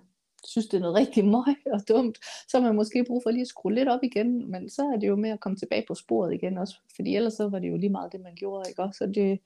[0.45, 2.19] synes, det er noget rigtig møg og dumt,
[2.49, 4.97] så har man måske brug for lige at skrue lidt op igen, men så er
[4.97, 7.69] det jo med at komme tilbage på sporet igen også, fordi ellers så var det
[7.69, 8.99] jo lige meget det, man gjorde, ikke også?
[8.99, 9.41] Så det,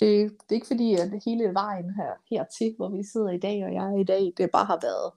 [0.00, 3.64] det, det er ikke fordi, at hele vejen her, hertil, hvor vi sidder i dag,
[3.64, 5.12] og jeg er i dag, det bare har været,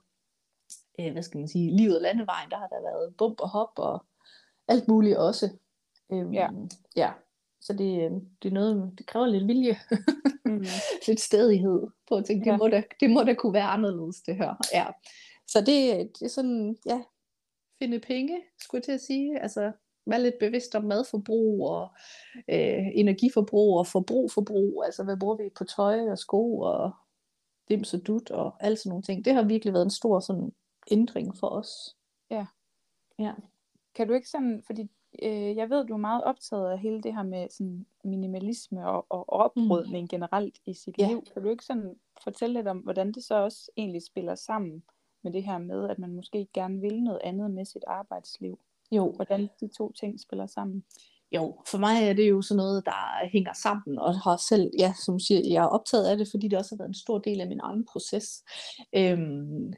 [0.99, 4.05] øh, hvad skal man sige, livet landevejen, der har der været bump og hop og
[4.67, 5.49] alt muligt også.
[6.11, 6.49] Øhm, ja.
[6.95, 7.11] ja.
[7.61, 8.11] Så det,
[8.43, 9.79] det er noget, det kræver lidt vilje,
[10.45, 10.65] mm.
[11.07, 12.51] lidt stedighed på at tænke, ja.
[12.51, 14.55] det, må da, det må da kunne være anderledes det her.
[14.73, 14.85] Ja.
[15.47, 17.01] Så det, det er sådan, ja,
[17.79, 19.39] finde penge, skulle jeg til at sige.
[19.39, 19.71] Altså,
[20.05, 21.89] være lidt bevidst om madforbrug og
[22.49, 24.83] øh, energiforbrug og forbrug, forbrug.
[24.85, 26.91] Altså, hvad bruger vi på tøj og sko og
[27.69, 29.25] dims og dut og alt sådan nogle ting.
[29.25, 30.51] Det har virkelig været en stor sådan
[30.91, 31.95] ændring for os.
[32.29, 32.45] Ja.
[33.19, 33.33] Ja.
[33.95, 34.89] Kan du ikke sådan, fordi
[35.23, 39.05] øh, jeg ved, du er meget optaget af hele det her med sådan minimalisme og,
[39.09, 40.07] og oprydning mm.
[40.07, 41.07] generelt i sit ja.
[41.07, 41.23] liv.
[41.33, 44.83] Kan du ikke sådan fortælle lidt om, hvordan det så også egentlig spiller sammen
[45.23, 48.59] med det her med, at man måske gerne vil noget andet med sit arbejdsliv?
[48.91, 49.11] Jo.
[49.11, 50.83] Hvordan de to ting spiller sammen?
[51.31, 54.93] Jo, for mig er det jo sådan noget, der hænger sammen, og har selv, ja,
[55.05, 57.41] som siger, jeg er optaget af det, fordi det også har været en stor del
[57.41, 58.43] af min egen proces.
[58.93, 59.73] Øhm,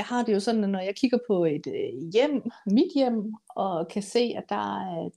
[0.00, 3.34] jeg har det jo sådan, at når jeg kigger på et øh, hjem, mit hjem,
[3.56, 5.10] og kan se, at der er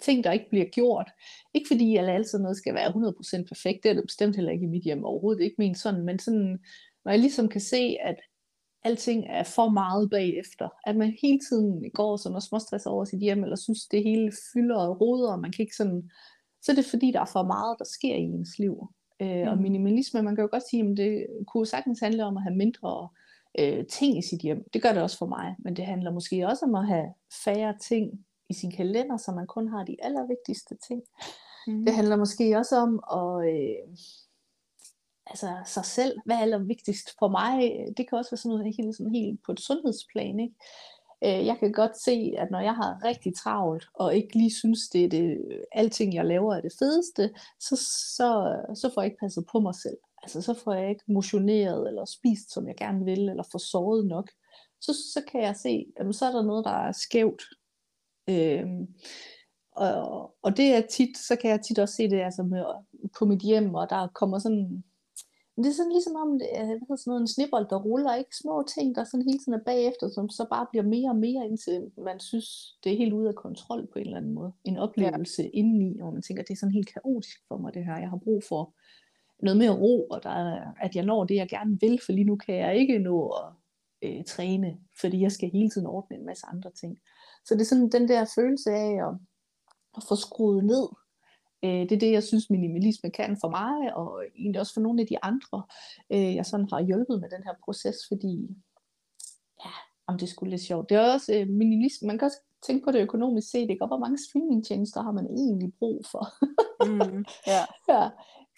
[0.00, 1.10] ting, der ikke bliver gjort.
[1.54, 2.90] Ikke fordi at altid noget skal være
[3.40, 6.04] 100% perfekt, det er det bestemt heller ikke i mit hjem overhovedet, ikke min sådan,
[6.04, 6.58] men sådan,
[7.04, 8.16] når jeg ligesom kan se, at
[8.84, 13.20] alting er for meget bagefter, at man hele tiden går sådan og småstresser over sit
[13.20, 16.10] hjem, eller synes, det hele fylder og roder, og man kan ikke sådan,
[16.62, 18.88] så er det fordi, der er for meget, der sker i ens liv.
[19.22, 19.48] Øh, mm.
[19.48, 22.56] Og minimalisme, man kan jo godt sige, at det kunne sagtens handle om at have
[22.56, 23.08] mindre
[23.58, 24.64] øh, ting i sit hjem.
[24.72, 27.06] Det gør det også for mig, men det handler måske også om at have
[27.44, 31.02] færre ting i sin kalender, så man kun har de allervigtigste ting.
[31.66, 31.84] Mm.
[31.84, 33.96] Det handler måske også om at øh,
[35.26, 37.86] altså sig selv, hvad er allervigtigst for mig.
[37.96, 40.40] Det kan også være sådan noget helt, sådan helt på et sundhedsplan.
[40.40, 40.54] Ikke?
[41.24, 44.88] Øh, jeg kan godt se, at når jeg har rigtig travlt, og ikke lige synes,
[44.88, 45.38] det er det,
[45.72, 47.76] alting jeg laver er det fedeste, så,
[48.16, 51.88] så, så får jeg ikke passet på mig selv altså så får jeg ikke motioneret,
[51.88, 54.30] eller spist, som jeg gerne vil, eller får sovet nok,
[54.80, 57.42] så, så kan jeg se, at så er der noget, der er skævt.
[58.30, 58.86] Øhm,
[59.72, 62.64] og, og det er tit, så kan jeg tit også se det altså med,
[63.18, 64.84] på mit hjem, og der kommer sådan,
[65.56, 68.64] det er sådan ligesom om, det er, sådan noget, en snibbold, der ruller, ikke små
[68.74, 71.90] ting, der sådan hele tiden er bagefter, som så bare bliver mere og mere, indtil
[72.08, 72.48] man synes,
[72.84, 74.52] det er helt ude af kontrol på en eller anden måde.
[74.64, 75.48] En oplevelse ja.
[75.52, 78.20] indeni, hvor man tænker, det er sådan helt kaotisk for mig det her, jeg har
[78.26, 78.74] brug for
[79.42, 82.24] noget mere ro, og der er, at jeg når det, jeg gerne vil, for lige
[82.24, 83.52] nu kan jeg ikke nå at
[84.02, 86.98] øh, træne, fordi jeg skal hele tiden ordne en masse andre ting.
[87.44, 89.14] Så det er sådan den der følelse af at,
[89.96, 90.88] at få skruet ned.
[91.64, 95.00] Øh, det er det, jeg synes minimalisme kan for mig, og egentlig også for nogle
[95.00, 95.62] af de andre,
[96.12, 98.34] øh, jeg sådan har hjulpet med den her proces, fordi
[99.64, 99.70] ja,
[100.06, 100.88] om det skulle lidt sjovt.
[100.88, 103.82] Det er også øh, minimalisme, man kan også tænke på det økonomisk set, ikke?
[103.82, 106.24] og hvor mange streamingtjenester har man egentlig brug for?
[106.86, 107.62] mm, ja.
[107.88, 108.10] ja.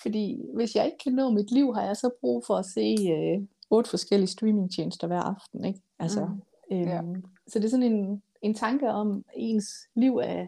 [0.02, 2.96] Fordi hvis jeg ikke kan nå mit liv, har jeg så brug for at se
[3.10, 5.64] øh, otte forskellige streamingtjenester hver aften.
[5.64, 5.80] Ikke?
[5.98, 6.26] Altså,
[6.70, 6.76] mm.
[6.76, 7.02] øhm, ja.
[7.46, 10.46] Så det er sådan en, en tanke om ens liv er,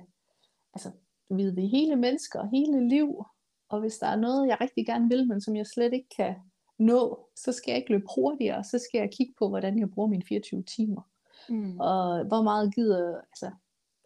[0.74, 0.90] altså,
[1.28, 3.24] ved vi hele mennesker, hele liv,
[3.68, 6.34] og hvis der er noget, jeg rigtig gerne vil, men som jeg slet ikke kan
[6.78, 10.08] nå, så skal jeg ikke løbe hurtigere, så skal jeg kigge på, hvordan jeg bruger
[10.08, 11.02] mine 24 timer.
[11.48, 11.80] Mm.
[11.80, 13.50] Og hvor meget gider, altså,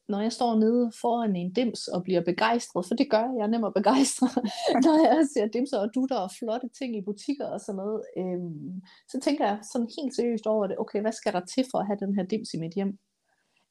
[0.08, 3.42] når jeg står nede foran en dims og bliver begejstret, for det gør jeg, jeg
[3.42, 4.28] er nem at begejstre,
[4.86, 8.82] når jeg ser dimser og dutter og flotte ting i butikker og sådan noget, øhm,
[9.08, 11.86] så tænker jeg sådan helt seriøst over det, okay, hvad skal der til for at
[11.86, 12.98] have den her dims i mit hjem?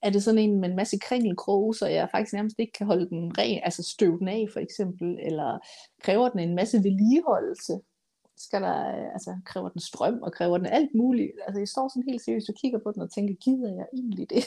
[0.02, 3.10] Er det sådan en med en masse kringelkroge, så jeg faktisk nærmest ikke kan holde
[3.10, 5.60] den ren, altså støve den af for eksempel, eller
[6.02, 7.74] kræver den en masse vedligeholdelse?
[8.38, 8.76] Skal der,
[9.13, 11.32] altså kræver den strøm, og kræver den alt muligt.
[11.48, 14.30] Altså jeg står sådan helt seriøst og kigger på den og tænker, gider jeg egentlig
[14.30, 14.43] det?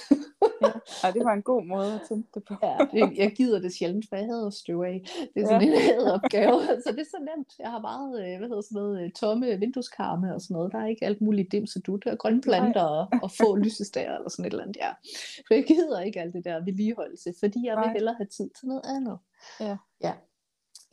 [1.02, 2.54] ja, det var en god måde at tænke det på.
[2.62, 5.02] ja, det, jeg gider det sjældent, for jeg havde at støve af.
[5.34, 5.94] Det er sådan ja.
[5.94, 7.52] en opgave, så det er så nemt.
[7.58, 10.72] Jeg har meget, øh, hvad hedder sådan noget, øh, tomme vindueskarme og sådan noget.
[10.72, 14.16] Der er ikke alt muligt dims og dut, og grønne planter og, og få lysestager
[14.16, 14.76] eller sådan et eller andet.
[14.76, 14.90] Ja.
[15.46, 18.68] For jeg gider ikke alt det der vedligeholdelse, fordi jeg vil hellere have tid til
[18.68, 19.18] noget andet.
[19.60, 19.76] Ja.
[20.02, 20.12] ja.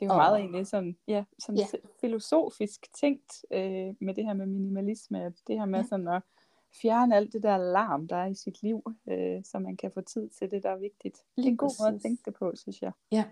[0.04, 1.66] Det er jo og, meget egentlig sådan, ja, sådan ja.
[2.02, 5.86] filosofisk tænkt øh, med det her med minimalisme, det her med ja.
[5.86, 6.22] sådan at
[6.82, 10.02] fjerne alt det der larm, der er i sit liv, øh, så man kan få
[10.02, 11.18] tid til det, der er vigtigt.
[11.38, 12.92] Det er en god måde at tænke det på, synes jeg.
[13.12, 13.26] Ja,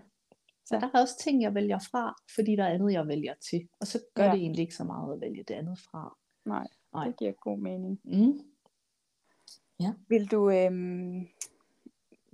[0.66, 0.80] Så Ja.
[0.80, 3.68] der er også ting, jeg vælger fra, fordi der er andet, jeg vælger til.
[3.80, 4.30] Og så gør Ja.
[4.32, 6.16] det egentlig ikke så meget at vælge det andet fra.
[6.44, 7.06] Nej, Nej.
[7.06, 8.00] det giver god mening.
[8.04, 8.40] Mm.
[10.08, 11.28] Vil du, øhm,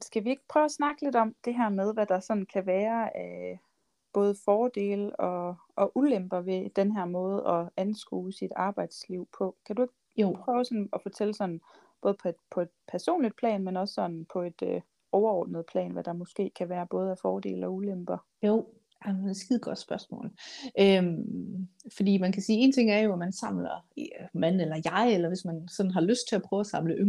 [0.02, 2.66] skal vi ikke prøve at snakke lidt om det her med, hvad der sådan kan
[2.66, 3.60] være af
[4.12, 9.56] både fordele og, og ulemper ved den her måde at anskue sit arbejdsliv på?
[9.66, 11.60] Kan du Jo, prøve sådan at fortælle sådan,
[12.02, 14.80] både på et, på et personligt plan, men også sådan på et øh,
[15.12, 18.18] overordnet plan, hvad der måske kan være både af fordele og ulemper?
[18.42, 18.66] jo.
[19.06, 20.30] Jamen, det er et skide godt spørgsmål.
[20.80, 24.80] Øhm, fordi man kan sige, en ting er jo, at man samler, ja, man eller
[24.84, 27.00] jeg, eller hvis man sådan har lyst til at prøve at samle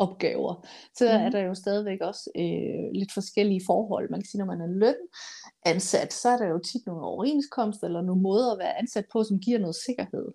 [0.00, 1.10] yndlingsopgaver, så mm.
[1.10, 1.32] er Mhm.
[1.32, 4.10] der jo stadigvæk også øh, lidt forskellige forhold.
[4.10, 8.02] Man kan sige, når man er lønansat, så er der jo tit nogle overenskomster, eller
[8.02, 10.28] nogle måder at være ansat på, som giver noget sikkerhed.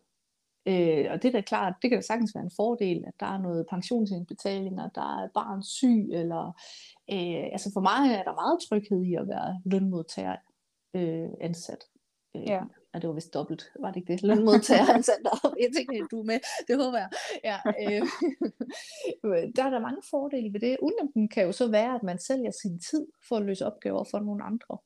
[0.67, 3.25] Øh, og det er da klart, det kan da sagtens være en fordel, at der
[3.25, 6.43] er noget pensionsindbetalinger, der er barn syg, eller
[7.13, 10.35] øh, altså for mig er der meget tryghed i at være lønmodtager
[10.95, 11.83] øh, ansat.
[12.35, 12.61] Øh, Ja.
[12.93, 14.23] Ja, det var vist dobbelt, var det ikke det?
[14.23, 15.57] Lønmodtager ansat deroppe.
[15.59, 17.09] Jeg tænkte, du er med, det håber jeg.
[17.43, 18.01] Ja, øh,
[19.55, 20.77] der er der mange fordele ved det.
[20.81, 24.19] Ulempen kan jo så være, at man sælger sin tid for at løse opgaver for
[24.19, 24.77] nogle andre.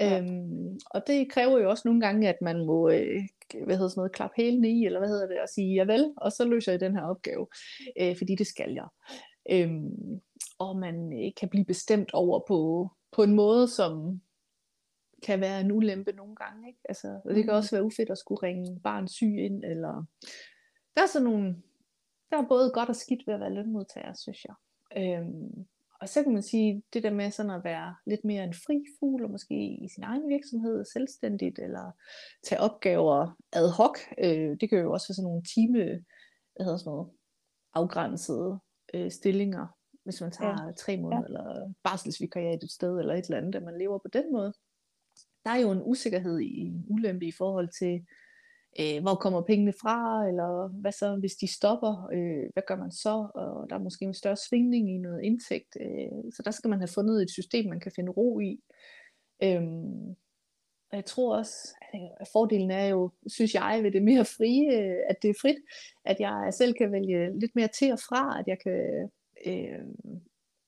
[0.00, 0.20] Ja.
[0.20, 3.22] Øhm, og det kræver jo også nogle gange, at man må øh,
[3.64, 6.32] hvad hedder sådan noget, klappe hælene i, eller hvad hedder det, og sige, javel, og
[6.32, 7.46] så løser jeg den her opgave,
[8.00, 8.88] øh, fordi det skal jeg.
[9.50, 10.20] Øhm,
[10.58, 14.20] og man øh, kan blive bestemt over på, på en måde, som
[15.22, 16.68] kan være en ulempe nogle gange.
[16.68, 16.80] Ikke?
[16.88, 17.56] Altså, og det kan Mhm.
[17.56, 20.04] også være ufedt at skulle ringe barn syg ind, eller
[20.96, 21.56] der er sådan nogle,
[22.30, 24.54] der er både godt og skidt ved at være lønmodtager, synes jeg.
[24.96, 25.66] Øhm,
[26.00, 28.84] og så kan man sige, det der med sådan at være lidt mere en fri
[29.00, 29.54] fugl, og måske
[29.84, 31.92] i sin egen virksomhed, selvstændigt, eller
[32.44, 35.78] tage opgaver ad hoc, øh, det kan jo også være sådan nogle time,
[36.54, 37.08] hvad hedder sådan noget,
[37.74, 38.58] afgrænsede
[38.94, 39.66] øh, stillinger,
[40.04, 40.72] hvis man tager ja.
[40.72, 41.26] tre måneder, ja.
[41.26, 44.52] eller barselsvikariat et sted, eller et eller andet, at man lever på den måde.
[45.44, 48.06] Der er jo en usikkerhed i en ulempe i forhold til,
[48.80, 52.90] øh, hvor kommer pengene fra, eller hvad så, hvis de stopper, øh, hvad gør man
[52.90, 56.70] så, og der er måske en større svingning i noget indtægt, øh, så der skal
[56.70, 58.60] man have fundet et system, man kan finde ro i.
[59.42, 59.62] Øh,
[60.90, 64.82] og jeg tror også, øh, at fordelen er jo, synes jeg, ved det mere frie,
[64.82, 65.56] øh, at det er frit,
[66.04, 69.10] at jeg selv kan vælge lidt mere til og fra, at jeg kan,
[69.46, 69.84] øh,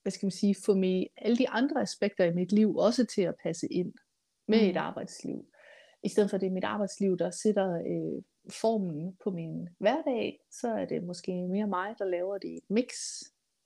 [0.02, 3.22] hvad skal man sige, få med alle de andre aspekter i mit liv også til
[3.22, 3.92] at passe ind
[4.50, 4.80] med et Mm.
[4.80, 5.46] arbejdsliv.
[6.02, 10.38] I stedet for at det er mit arbejdsliv, der sætter øh, formen på min hverdag,
[10.50, 12.86] så er det måske mere mig, der laver det i et mix.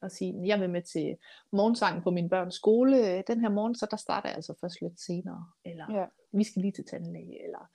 [0.02, 1.16] Og sige, jeg vil med til
[1.52, 5.00] morgensang på min børns skole den her morgen, så der starter jeg altså først lidt
[5.00, 5.46] senere.
[5.64, 6.04] Eller Ja.
[6.32, 7.68] vi skal lige til tandlæge, eller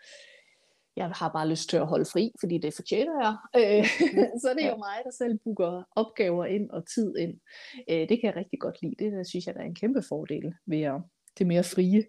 [0.95, 3.35] jeg har bare lyst til at holde fri, fordi det fortjener jeg.
[3.61, 3.85] Øh,
[4.41, 7.39] så er det jo mig, der selv booker opgaver ind og tid ind.
[7.89, 8.95] Øh, det kan jeg rigtig godt lide.
[8.99, 11.01] Det der, synes jeg, der er en kæmpe fordel ved at,
[11.39, 12.05] det mere frie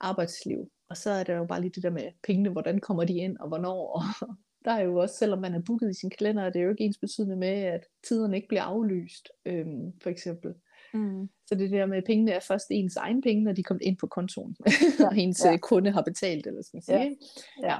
[0.00, 0.70] arbejdsliv.
[0.88, 3.36] Og så er der jo bare lige det der med pengene, hvordan kommer de ind,
[3.38, 3.86] og hvornår.
[4.28, 6.70] Og der er jo også, selvom man er booket i sin kalender, er det jo
[6.70, 10.54] ikke ens betydende med, at tiderne ikke bliver aflyst, øhm, for eksempel.
[10.94, 11.28] Mm.
[11.46, 14.06] Så det der med, pengene er først ens egen penge, når de kommer ind på
[14.06, 14.56] kontoen,
[15.06, 15.50] og ens ja.
[15.50, 15.56] ja.
[15.56, 17.16] kunde har betalt, eller man sige.
[17.62, 17.68] Ja.
[17.68, 17.78] ja.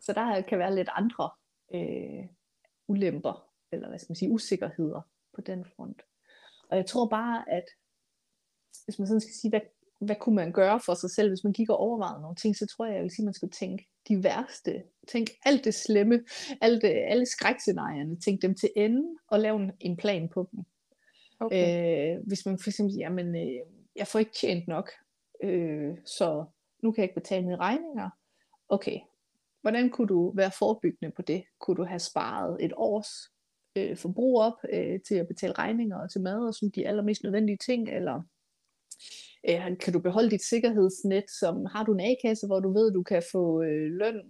[0.00, 1.30] Så der kan være lidt andre
[1.74, 2.26] øh,
[2.88, 5.00] ulemper, eller hvad skal man sige, usikkerheder
[5.34, 6.02] på den front.
[6.70, 7.64] Og jeg tror bare, at
[8.84, 9.60] hvis man sådan skal sige, hvad,
[10.00, 12.66] hvad kunne man gøre for sig selv, hvis man gik og overvejede nogle ting, så
[12.66, 14.82] tror jeg, jeg vil sige, at man skulle tænke de værste.
[15.08, 16.24] Tænk alt det slemme,
[16.60, 20.64] alt det, alle skrækscenarierne, tænk dem til ende, og lave en, en plan på dem.
[21.40, 22.16] Okay.
[22.16, 23.60] Øh, hvis man for eksempel siger, jamen, øh,
[23.96, 24.90] jeg får ikke tjent nok,
[25.44, 26.44] øh, så
[26.82, 28.10] nu kan jeg ikke betale mine regninger.
[28.68, 28.98] Okay,
[29.60, 31.44] hvordan kunne du være forebyggende på det?
[31.60, 33.08] Kunne du have sparet et års
[33.76, 37.22] øh, forbrug op øh, til at betale regninger og til mad og sådan de allermest
[37.22, 38.22] nødvendige ting, eller
[39.48, 43.02] øh, kan du beholde dit sikkerhedsnet, som har du en A-kasse, hvor du ved, du
[43.02, 44.20] kan få øh, løn,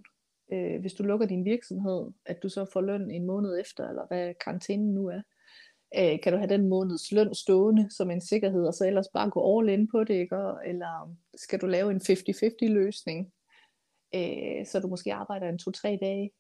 [0.53, 4.07] øh, hvis du lukker din virksomhed, at du så får løn en måned efter, eller
[4.07, 5.23] hvad karantænen nu er.
[5.99, 9.31] Øh, kan du have den måneds løn stående som en sikkerhed, og så ellers bare
[9.31, 10.37] gå all in på det, ikke?
[10.67, 13.33] eller skal du lave en 50-50 løsning,
[14.15, 16.31] øh, så du måske arbejder en to-tre dage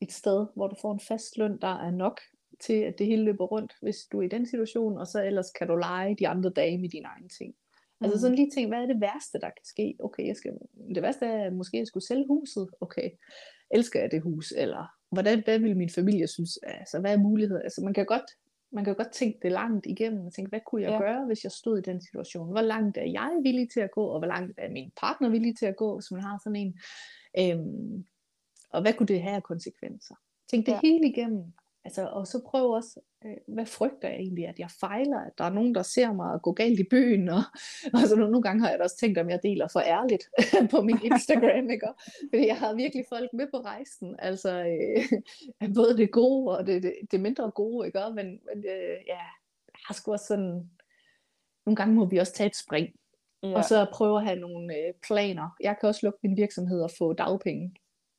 [0.00, 2.20] et sted, hvor du får en fast løn, der er nok
[2.60, 5.50] til, at det hele løber rundt, hvis du er i den situation, og så ellers
[5.50, 7.54] kan du lege de andre dage med dine egne ting.
[8.00, 8.20] Altså Mm.
[8.20, 9.96] sådan lige ting, hvad er det værste, der kan ske?
[10.00, 10.52] Okay, jeg skal,
[10.94, 12.68] det værste er, at måske jeg skulle sælge huset.
[12.80, 13.10] Okay,
[13.70, 14.52] elsker jeg det hus?
[14.56, 16.56] Eller hvordan, hvad vil min familie synes?
[16.62, 17.60] Altså, hvad er muligheder?
[17.62, 18.24] Altså, man kan godt,
[18.72, 20.98] man kan godt tænke det langt igennem, og tænke, hvad kunne jeg ja.
[20.98, 22.50] gøre, hvis jeg stod i den situation?
[22.50, 25.58] Hvor langt er jeg villig til at gå, og hvor langt er min partner villig
[25.58, 26.78] til at gå, hvis man har sådan en?
[27.38, 28.04] Øhm,
[28.70, 30.14] og hvad kunne det have af konsekvenser?
[30.50, 30.80] Tænk det Ja.
[30.82, 31.44] hele igennem.
[31.86, 35.44] Altså, og så prøv også, øh, hvad frygter jeg egentlig, at jeg fejler, at der
[35.44, 37.42] er nogen, der ser mig gå galt i byen, og,
[37.94, 40.24] og så nogle gange har jeg da også tænkt, om jeg deler for ærligt
[40.72, 41.86] på min Instagram, ikke?
[42.30, 46.82] Fordi jeg har virkelig folk med på rejsen, altså øh, både det gode og det,
[46.82, 48.00] det, det mindre gode, ikke?
[48.14, 49.22] Men, men øh, ja,
[49.76, 50.70] jeg har sgu også sådan,
[51.66, 52.88] nogle gange må vi også tage et spring,
[53.42, 53.56] ja.
[53.56, 55.56] og så prøve at have nogle øh, planer.
[55.60, 57.74] Jeg kan også lukke min virksomhed og få dagpenge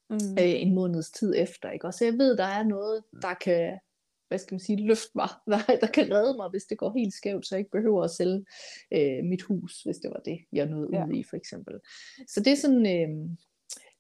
[0.10, 0.38] mm.
[0.40, 1.72] øh, en måneds tid efter.
[1.72, 1.88] Ikke?
[1.88, 3.80] Og så jeg ved, der er noget, der kan
[4.28, 7.14] hvad skal man sige, løfte mig, der, der kan redde mig, hvis det går helt
[7.14, 8.46] skævt, så jeg ikke behøver at sælge
[8.92, 11.06] øh, mit hus, hvis det var det, jeg nåede ja.
[11.06, 11.80] ud i, for eksempel.
[12.28, 13.30] Så det er sådan, øh,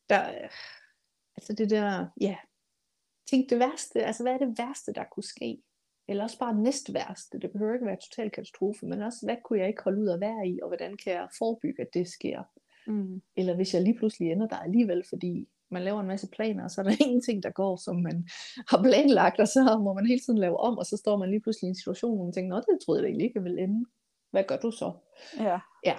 [0.10, 0.50] der,
[1.36, 2.36] altså det der, ja,
[3.30, 5.62] tænk det værste, altså hvad er det værste, der kunne ske?
[6.10, 9.60] Eller også bare næst værste, det behøver ikke være total katastrofe, men også, hvad kunne
[9.60, 12.43] jeg ikke holde ud at være i, og hvordan kan jeg forebygge, at det sker?
[12.88, 13.22] Mm.
[13.36, 16.72] Eller hvis jeg lige pludselig ender der alligevel, fordi man laver en masse planer, og
[16.72, 18.28] så er der ingenting, der går, som man
[18.70, 21.42] har planlagt, og så må man hele tiden lave om, og så står man lige
[21.42, 23.86] pludselig i en situation, hvor man tænker, nå, det troede jeg egentlig ikke, ville ende.
[24.32, 24.92] Hvad gør du så?
[25.40, 25.60] Ja.
[25.86, 25.98] ja.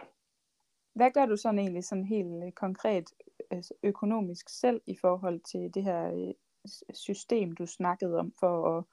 [0.95, 3.05] Hvad gør du sådan egentlig sådan helt øh, konkret
[3.51, 6.35] altså økonomisk selv i forhold til det her øh,
[6.95, 8.85] system, du snakkede om, for at,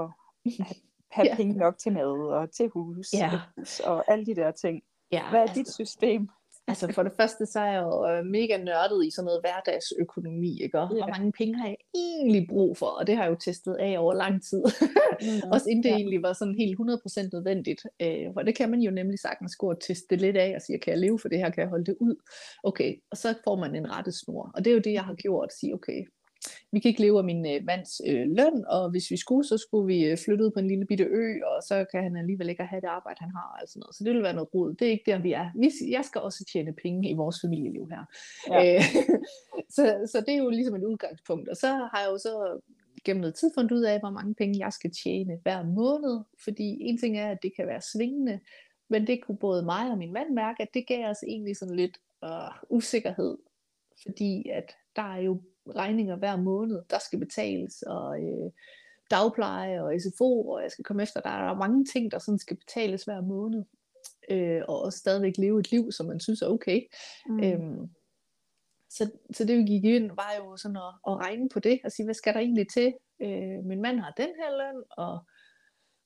[0.00, 0.08] at
[1.16, 1.36] have ja.
[1.36, 3.40] penge nok til mad og til hus ja.
[3.84, 4.82] og alle de der ting?
[5.12, 6.30] Ja, Hvad er altså, dit system?
[6.70, 10.62] Altså for det første, så er jeg jo øh, mega nørdet i sådan noget hverdagsøkonomi,
[10.62, 10.78] ikke?
[10.80, 10.96] Og yeah.
[10.96, 12.86] hvor mange penge har jeg egentlig brug for?
[12.86, 14.62] Og det har jeg jo testet af over lang tid.
[15.20, 15.96] mm, Også inden det ja.
[15.96, 17.82] egentlig var sådan helt 100% nødvendigt.
[18.02, 20.62] Øh, for det kan man jo nemlig sagtens gå og teste det lidt af og
[20.62, 21.50] sige, kan jeg leve for det her?
[21.50, 22.14] Kan jeg holde det ud?
[22.64, 24.50] Okay, og så får man en rette snor.
[24.54, 25.48] Og det er jo det, jeg har gjort.
[25.50, 26.04] At sige, okay,
[26.72, 29.58] vi kan ikke leve af min øh, mands øh, løn, og hvis vi skulle, så
[29.58, 32.48] skulle vi øh, flytte ud på en lille bitte ø, og så kan han alligevel
[32.48, 33.94] ikke have det arbejde, han har, og sådan noget.
[33.96, 34.74] Så det vil være noget rod.
[34.74, 35.50] Det er ikke der, vi er.
[35.56, 38.04] Vi, jeg skal også tjene penge i vores familieliv her.
[38.48, 38.74] Ja.
[38.74, 38.82] Øh,
[39.76, 41.48] så, så det er jo ligesom et udgangspunkt.
[41.48, 42.60] Og så har jeg jo så
[43.04, 46.76] gennem noget tid fundet ud af, hvor mange penge jeg skal tjene hver måned, fordi
[46.80, 48.40] en ting er, at det kan være svingende,
[48.88, 51.76] men det kunne både mig og min mand mærke, at det gav os egentlig sådan
[51.76, 52.30] lidt øh,
[52.68, 53.36] usikkerhed,
[54.02, 55.40] fordi at der er jo
[55.76, 58.50] regninger hver måned, der skal betales, og øh,
[59.10, 62.56] dagpleje og SFO, og jeg skal komme efter, der er mange ting, der sådan skal
[62.56, 63.64] betales hver måned,
[64.30, 66.80] øh, og også stadigvæk leve et liv, som man synes er okay.
[67.26, 67.44] Mm.
[67.44, 67.90] Øhm,
[68.90, 71.92] så, så det vi gik ind, var jo sådan at, at regne på det, og
[71.92, 72.94] sige, hvad skal der egentlig til?
[73.20, 75.18] Øh, min mand har den her løn, og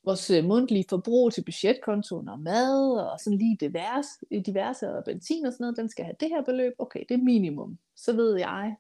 [0.05, 4.11] vores øh, mundtlige forbrug til budgetkontoen og mad, og sådan lige diverse,
[4.47, 7.23] diverse og benzin og sådan noget, den skal have det her beløb, okay, det er
[7.23, 7.79] minimum.
[7.97, 8.77] Så ved jeg,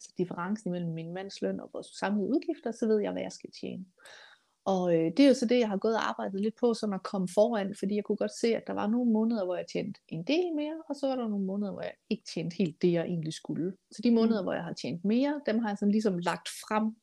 [0.00, 3.32] altså differencen mellem min mands løn og vores samlede udgifter, så ved jeg, hvad jeg
[3.32, 3.84] skal tjene.
[4.64, 6.94] Og øh, det er jo så det, jeg har gået og arbejdet lidt på, sådan
[6.94, 9.66] at komme foran, fordi jeg kunne godt se, at der var nogle måneder, hvor jeg
[9.72, 12.82] tjente en del mere, og så var der nogle måneder, hvor jeg ikke tjente helt
[12.82, 13.72] det, jeg egentlig skulle.
[13.90, 14.44] Så de måneder, mm.
[14.44, 16.96] hvor jeg har tjent mere, dem har jeg sådan ligesom lagt frem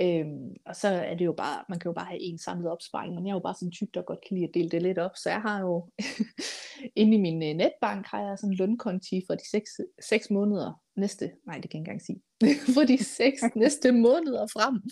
[0.00, 3.14] Øhm, og så er det jo bare, man kan jo bare have en samlet opsparing,
[3.14, 4.82] men jeg er jo bare sådan en type, der godt kan lide at dele det
[4.82, 5.90] lidt op, så jeg har jo,
[7.00, 10.82] inde i min øh, netbank har jeg sådan en lønkonti for de 6, 6 måneder
[10.96, 12.22] næste, nej det kan jeg ikke engang sige,
[12.74, 14.82] for de 6 næste måneder frem.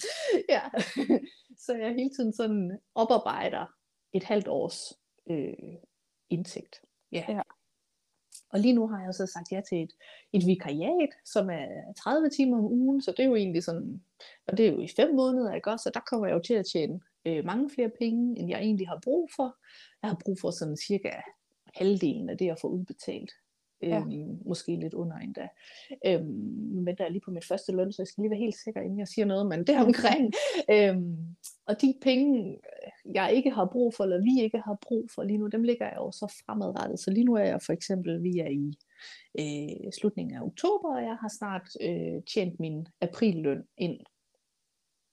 [0.49, 0.62] ja.
[1.64, 3.67] så jeg hele tiden sådan oparbejder
[4.12, 4.93] et halvt års
[5.31, 5.75] øh,
[6.31, 6.81] indtægt.
[7.12, 7.25] Ja.
[7.29, 7.40] ja.
[8.55, 9.93] Og lige nu har jeg så sagt ja til et,
[10.33, 11.67] et vikariat, som er
[11.99, 14.03] 30 timer om ugen, så det er jo egentlig sådan,
[14.47, 15.83] og det er jo i fem måneder, ikke også?
[15.83, 18.88] Så der kommer jeg jo til at tjene øh, mange flere penge, end jeg egentlig
[18.88, 19.57] har brug for.
[20.03, 21.11] Jeg har brug for sådan cirka
[21.75, 23.33] halvdelen af det jeg får udbetalt.
[23.88, 23.99] Ja.
[23.99, 25.49] Øhm, måske lidt under endda.
[26.07, 26.25] Øhm,
[26.85, 28.81] men der er lige på mit første løn, så jeg skal lige være helt sikker,
[28.81, 30.33] inden jeg siger noget, men det omkring.
[30.70, 32.59] øhm, og de penge,
[33.14, 35.87] jeg ikke har brug for, eller vi ikke har brug for lige nu, dem ligger
[35.87, 37.01] jeg jo så fremadrettet.
[37.01, 38.79] Så lige nu er jeg for eksempel, vi er i
[39.38, 44.01] øh, slutningen af oktober, og jeg har snart øh, tjent min aprilløn ind,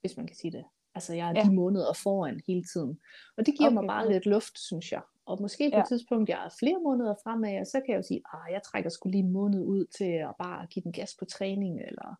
[0.01, 0.63] hvis man kan sige det.
[0.95, 1.43] Altså jeg er ja.
[1.43, 2.99] de måneder foran hele tiden.
[3.37, 5.01] Og det giver okay, mig bare lidt luft, synes jeg.
[5.25, 5.81] Og måske på ja.
[5.81, 8.53] et tidspunkt, jeg er flere måneder fremad, og så kan jeg jo sige, at ah,
[8.53, 11.81] jeg trækker skulle lige en måned ud til at bare give den gas på træning,
[11.81, 12.15] eller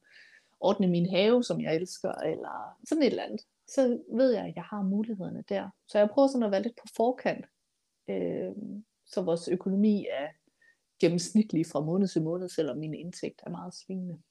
[0.60, 3.42] ordne min have, som jeg elsker, eller sådan et eller andet.
[3.68, 5.70] Så ved jeg, at jeg har mulighederne der.
[5.88, 7.46] Så jeg prøver sådan at være lidt på forkant,
[8.10, 8.52] øh,
[9.06, 10.28] så vores økonomi er
[11.00, 14.22] gennemsnitlig fra måned til måned, selvom min indtægt er meget svingende.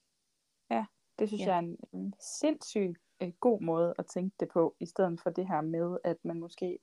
[0.70, 0.84] Ja,
[1.18, 1.46] det synes ja.
[1.46, 5.30] jeg er en, en sindssygt øh, god måde at tænke det på, i stedet for
[5.30, 6.78] det her med, at man måske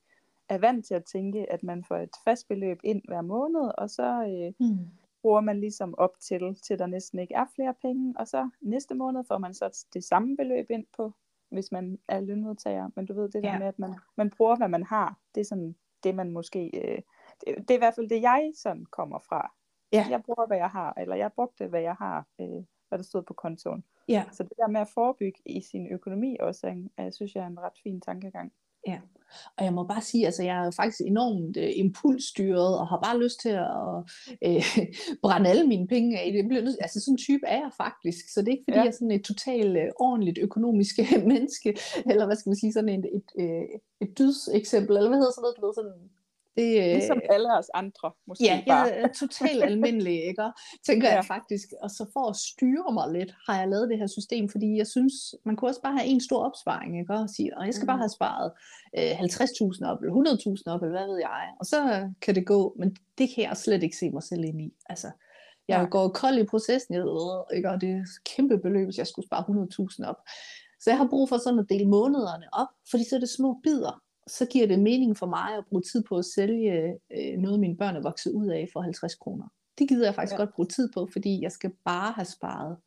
[0.50, 3.90] er vant til at tænke, at man får et fast beløb ind hver måned, og
[3.90, 4.78] så øh, mm.
[5.22, 8.96] bruger man ligesom op til, til der næsten ikke er flere penge, og så næste
[8.96, 11.14] måned får man så det samme beløb ind på,
[11.50, 12.90] hvis man er lønmodtager.
[12.96, 13.60] Men du ved det der ja.
[13.60, 16.72] med, at man, man bruger, hvad man har, det er sådan det, man måske...
[16.74, 17.02] Øh,
[17.46, 19.54] det, det er i hvert fald det, jeg sådan kommer fra.
[19.94, 20.08] Ja.
[20.10, 23.24] Jeg bruger, hvad jeg har, eller jeg brugte, hvad jeg har, øh, hvad der stod
[23.24, 23.84] på kontoen.
[24.08, 24.26] Ja.
[24.32, 27.48] Så det der med at forebygge i sin økonomi også, er er, synes jeg er
[27.48, 28.54] en ret fin tankegang.
[28.88, 29.02] Ja,
[29.58, 33.20] og jeg må bare sige, altså jeg er faktisk enormt øh, impulsstyret, og har bare
[33.24, 33.68] lyst til at
[34.46, 34.64] øh,
[35.24, 36.32] brænde alle mine penge af.
[36.32, 38.84] Det bliver altså sådan en type er jeg faktisk, så det er ikke fordi, ja.
[38.84, 40.96] jeg er sådan et totalt øh, ordentligt økonomisk
[41.32, 45.32] menneske, eller hvad skal man sige, sådan et, et, et, et dydseksempel, eller hvad hedder
[45.36, 46.17] sådan noget, du ved, sådan
[46.58, 48.78] det, øh, ligesom alle os andre, måske ja, bare.
[48.78, 50.52] jeg er totalt almindelig, ikke?
[50.88, 51.16] tænker ja.
[51.16, 51.68] jeg faktisk.
[51.82, 54.88] Og så for at styre mig lidt, har jeg lavet det her system, fordi jeg
[54.88, 55.14] synes,
[55.46, 57.14] man kunne også bare have en stor opsparing, ikke?
[57.14, 57.92] og sige, og jeg skal mm.
[57.94, 58.52] bare have sparet
[58.98, 60.14] øh, 50.000 op, eller
[60.66, 61.44] 100.000 op, eller hvad ved jeg.
[61.60, 64.62] Og så kan det gå, men det kan jeg slet ikke se mig selv ind
[64.62, 64.74] i.
[64.90, 65.10] Altså,
[65.68, 65.86] jeg ja.
[65.86, 67.70] går kold i processen, jeg ved, ikke?
[67.70, 69.44] og det er et kæmpe beløb, hvis jeg skulle spare
[70.02, 70.20] 100.000 op.
[70.80, 73.60] Så jeg har brug for sådan at dele månederne op, fordi så er det små
[73.64, 77.60] bidder så giver det mening for mig at bruge tid på at sælge øh, noget,
[77.60, 79.46] mine børn er vokset ud af for 50 kroner.
[79.80, 80.38] Det gider jeg faktisk ja.
[80.38, 82.78] godt bruge tid på, fordi jeg skal bare have sparet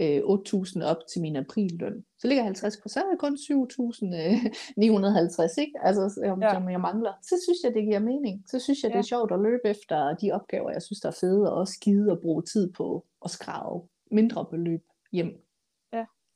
[0.00, 2.04] øh, 8.000 op til min aprilløn.
[2.18, 5.72] Så ligger 50 på, så er det kun 7.950, ikke?
[5.82, 6.54] Altså, som, ja.
[6.54, 7.12] som jeg mangler.
[7.22, 8.44] Så synes jeg, det giver mening.
[8.46, 11.16] Så synes jeg, det er sjovt at løbe efter de opgaver, jeg synes, der er
[11.20, 14.82] fede, og også skide at bruge tid på at skrave mindre beløb
[15.12, 15.44] hjem.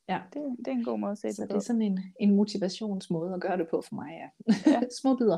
[0.09, 0.19] Ja.
[0.33, 1.53] Det, det er en god måde at se så det på.
[1.53, 4.53] det er sådan en, en motivationsmåde at gøre det på for mig, ja.
[4.71, 4.81] ja.
[5.01, 5.37] Små bidder.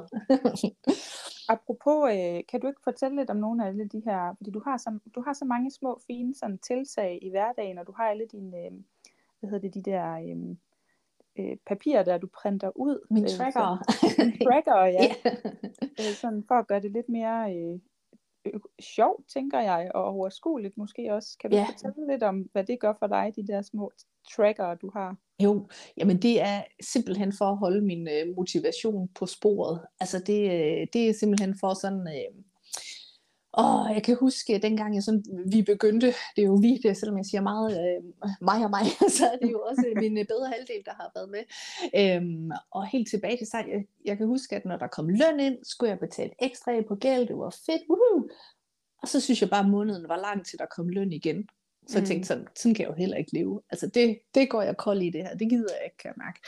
[1.54, 4.62] Apropos, øh, kan du ikke fortælle lidt om nogle af alle de her, fordi du
[4.66, 8.04] har så, du har så mange små fine sådan, tiltag i hverdagen, og du har
[8.04, 8.72] alle dine, øh,
[9.40, 10.56] hvad hedder det, de der øh,
[11.40, 13.08] øh, papirer, der du printer ud.
[13.10, 13.84] Min tracker.
[14.04, 15.04] Øh, tracker, ja.
[15.04, 15.36] yeah.
[16.00, 17.80] øh, sådan for at gøre det lidt mere øh,
[18.82, 21.38] sjovt, tænker jeg, og overskueligt måske også.
[21.42, 21.68] Kan du yeah.
[21.68, 23.92] fortælle lidt om, hvad det gør for dig, de der små
[24.32, 25.18] tracker, du har?
[25.44, 25.68] Jo,
[25.98, 29.86] jamen det er simpelthen for at holde min øh, motivation på sporet.
[30.00, 32.08] Altså det, øh, det er simpelthen for sådan...
[32.08, 32.44] Øh,
[33.52, 37.18] og jeg kan huske, dengang jeg sådan, vi begyndte, det er jo vi, det, selvom
[37.18, 38.04] jeg siger meget øh,
[38.42, 38.86] mig og mig,
[39.18, 41.44] så er det jo også min øh, bedre halvdel, der har været med.
[42.00, 45.40] Øhm, og helt tilbage til sig, jeg, jeg kan huske, at når der kom løn
[45.40, 48.30] ind, skulle jeg betale ekstra på gæld, det var fedt, woohoo!
[49.02, 51.48] Og så synes jeg bare, at måneden var lang til, der kom løn igen.
[51.88, 52.24] Så jeg tænkte mm.
[52.24, 53.62] sådan, sådan kan jeg jo heller ikke leve.
[53.70, 56.24] Altså det, det går jeg kold i det her, det gider jeg ikke, kan jeg
[56.26, 56.40] mærke.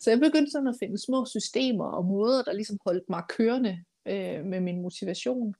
[0.00, 3.84] Så jeg begyndte sådan at finde små systemer og måder, der ligesom holdt mig kørende
[4.06, 5.54] øh, med min motivation.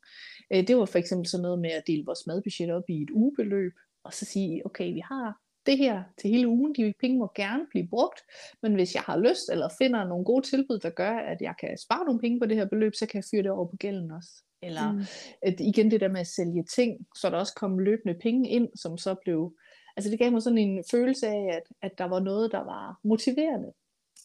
[0.53, 3.11] Øh, det var for eksempel sådan noget med at dele vores madbudget op i et
[3.11, 3.73] ugebeløb,
[4.05, 7.67] og så sige, okay, vi har det her til hele ugen, de penge må gerne
[7.71, 8.21] blive brugt,
[8.63, 11.79] men hvis jeg har lyst, eller finder nogle gode tilbud, der gør, at jeg kan
[11.79, 14.11] spare nogle penge på det her beløb, så kan jeg fyre det over på gælden
[14.11, 14.31] også.
[14.63, 15.01] Eller mm.
[15.43, 18.69] at igen det der med at sælge ting, så der også kom løbende penge ind,
[18.75, 19.55] som så blev...
[19.97, 22.99] Altså det gav mig sådan en følelse af, at, at der var noget, der var
[23.05, 23.73] motiverende.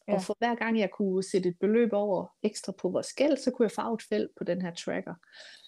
[0.07, 0.13] Ja.
[0.13, 3.51] Og for hver gang jeg kunne sætte et beløb over ekstra på vores gæld, så
[3.51, 5.13] kunne jeg farve et felt på den her tracker.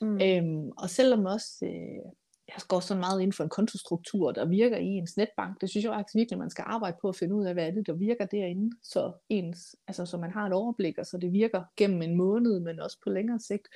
[0.02, 0.22] Mm.
[0.22, 2.12] Øhm, og selvom også, øh,
[2.48, 5.84] jeg går sådan meget ind for en kontostruktur, der virker i ens netbank, det synes
[5.84, 7.94] jeg faktisk virkelig, man skal arbejde på at finde ud af, hvad er det, der
[7.94, 12.02] virker derinde, så, ens, altså, så man har et overblik, og så det virker gennem
[12.02, 13.68] en måned, men også på længere sigt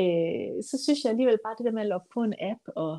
[0.00, 2.92] øh, så synes jeg alligevel bare det der med at logge på en app, og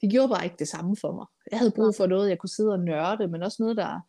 [0.00, 1.26] det gjorde bare ikke det samme for mig.
[1.50, 4.00] Jeg havde brug for noget, jeg kunne sidde og nørde, men også noget, der...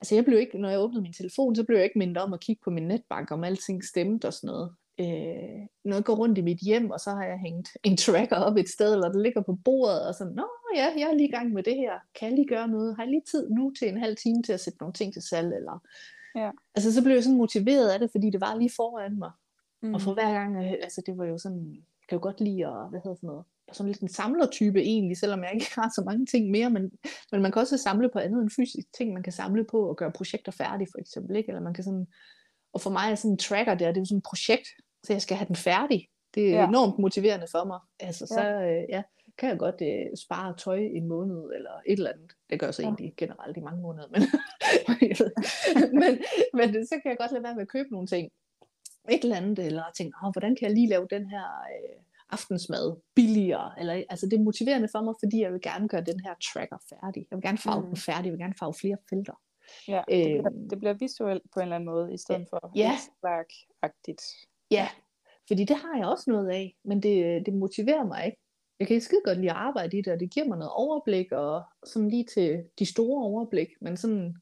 [0.00, 2.32] Altså jeg blev ikke, når jeg åbnede min telefon, så blev jeg ikke mindet om
[2.32, 4.74] at kigge på min netbank, om alting stemte og sådan noget.
[5.00, 8.36] Øh, når jeg går rundt i mit hjem, og så har jeg hængt en tracker
[8.36, 11.28] op et sted, eller det ligger på bordet, og sådan, nå ja, jeg er lige
[11.28, 11.92] i gang med det her.
[12.14, 12.96] Kan jeg lige gøre noget?
[12.96, 15.22] Har jeg lige tid nu til en halv time til at sætte nogle ting til
[15.22, 15.54] salg?
[15.56, 15.82] Eller...
[16.36, 16.50] Ja.
[16.74, 19.30] Altså så blev jeg sådan motiveret af det, fordi det var lige foran mig.
[19.82, 19.94] Mm.
[19.94, 22.66] Og for hver gang, øh, altså det var jo sådan, jeg kan jo godt lide
[22.66, 26.02] at, hvad hedder sådan noget, sådan lidt en samlertype egentlig, selvom jeg ikke har så
[26.06, 26.90] mange ting mere, men,
[27.32, 29.96] men man kan også samle på andet end fysisk ting, man kan samle på og
[29.96, 31.48] gøre projekter færdige for eksempel, ikke?
[31.48, 32.06] eller man kan sådan,
[32.72, 34.68] og for mig er sådan en tracker der, det er jo sådan et projekt,
[35.04, 36.08] så jeg skal have den færdig.
[36.34, 36.68] Det er ja.
[36.68, 37.80] enormt motiverende for mig.
[38.00, 39.02] Altså så, øh, ja,
[39.38, 42.32] kan jeg godt øh, spare tøj en måned, eller et eller andet.
[42.50, 42.88] Det gør jeg så ja.
[42.88, 44.22] egentlig generelt i mange måneder, men,
[46.00, 46.12] men,
[46.54, 48.30] men så kan jeg godt lade være med at købe nogle ting,
[49.10, 51.96] et eller andet, eller tænke, oh, hvordan kan jeg lige lave den her øh,
[52.36, 56.20] aftensmad billigere, eller, altså det er motiverende for mig, fordi jeg vil gerne gøre den
[56.20, 57.26] her tracker færdig.
[57.30, 57.86] Jeg vil gerne farve mm.
[57.86, 59.36] den færdig, jeg vil gerne farve flere felter.
[59.88, 60.68] Ja, det, bliver, øhm.
[60.68, 62.92] det bliver visuelt på en eller anden måde, i stedet for ja.
[63.82, 64.22] agtigt
[64.70, 64.88] Ja,
[65.48, 68.38] fordi det har jeg også noget af, men det, det motiverer mig ikke.
[68.80, 71.32] Jeg kan skide godt lide at arbejde i det, og det giver mig noget overblik,
[71.32, 74.36] og sådan lige til de store overblik, men sådan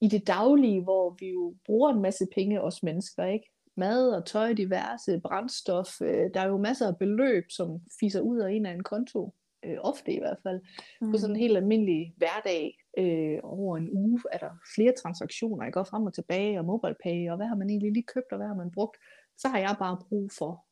[0.00, 3.50] i det daglige, hvor vi jo bruger en masse penge, os mennesker, ikke?
[3.76, 6.00] Mad og tøj, diverse brændstof.
[6.00, 9.34] Øh, der er jo masser af beløb, som fiser ud af en af en konto,
[9.64, 10.60] øh, ofte i hvert fald.
[11.00, 11.10] Mm.
[11.10, 15.72] På sådan en helt almindelig hverdag øh, over en uge er der flere transaktioner, jeg
[15.72, 18.46] går frem og tilbage, og MobilePay, og hvad har man egentlig lige købt, og hvad
[18.46, 18.96] har man brugt.
[19.38, 20.64] Så har jeg bare brug for,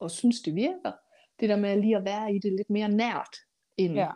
[0.00, 0.92] og synes det virker,
[1.40, 3.36] det der med lige at være i det lidt mere nært,
[3.76, 4.10] end ja.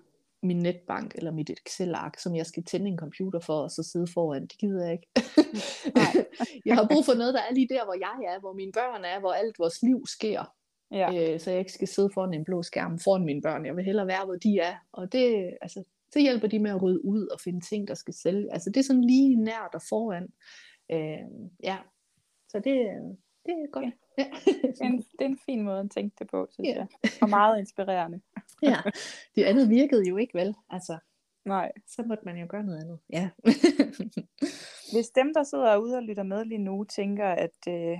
[0.44, 4.06] Min netbank eller mit Excel-ark, som jeg skal tænde en computer for, og så sidde
[4.14, 4.42] foran.
[4.42, 5.06] Det gider jeg ikke.
[5.94, 6.26] Nej.
[6.66, 9.04] jeg har brug for noget, der er lige der, hvor jeg er, hvor mine børn
[9.04, 10.54] er, hvor alt vores liv sker.
[10.90, 11.32] Ja.
[11.32, 13.66] Øh, så jeg ikke skal sidde foran en blå skærm foran mine børn.
[13.66, 14.74] Jeg vil hellere være, hvor de er.
[14.92, 18.14] Og det, altså, så hjælper de med at rydde ud og finde ting, der skal
[18.14, 18.52] sælge.
[18.52, 20.28] Altså det er sådan lige nær der foran.
[20.92, 21.76] Øh, ja,
[22.48, 22.78] så det,
[23.46, 23.84] det er godt.
[23.84, 23.90] Ja.
[24.18, 24.24] Ja.
[24.68, 26.74] det, er en, det er en fin måde at tænke det på, synes ja.
[26.74, 26.86] jeg.
[27.22, 28.20] Og meget inspirerende.
[28.62, 28.76] ja,
[29.34, 30.54] det andet virkede jo ikke vel.
[30.70, 30.98] Altså,
[31.44, 31.72] Nej.
[31.86, 32.98] Så måtte man jo gøre noget andet.
[33.12, 33.30] Ja.
[34.94, 37.98] Hvis dem, der sidder ude og lytter med lige nu, tænker, at øh,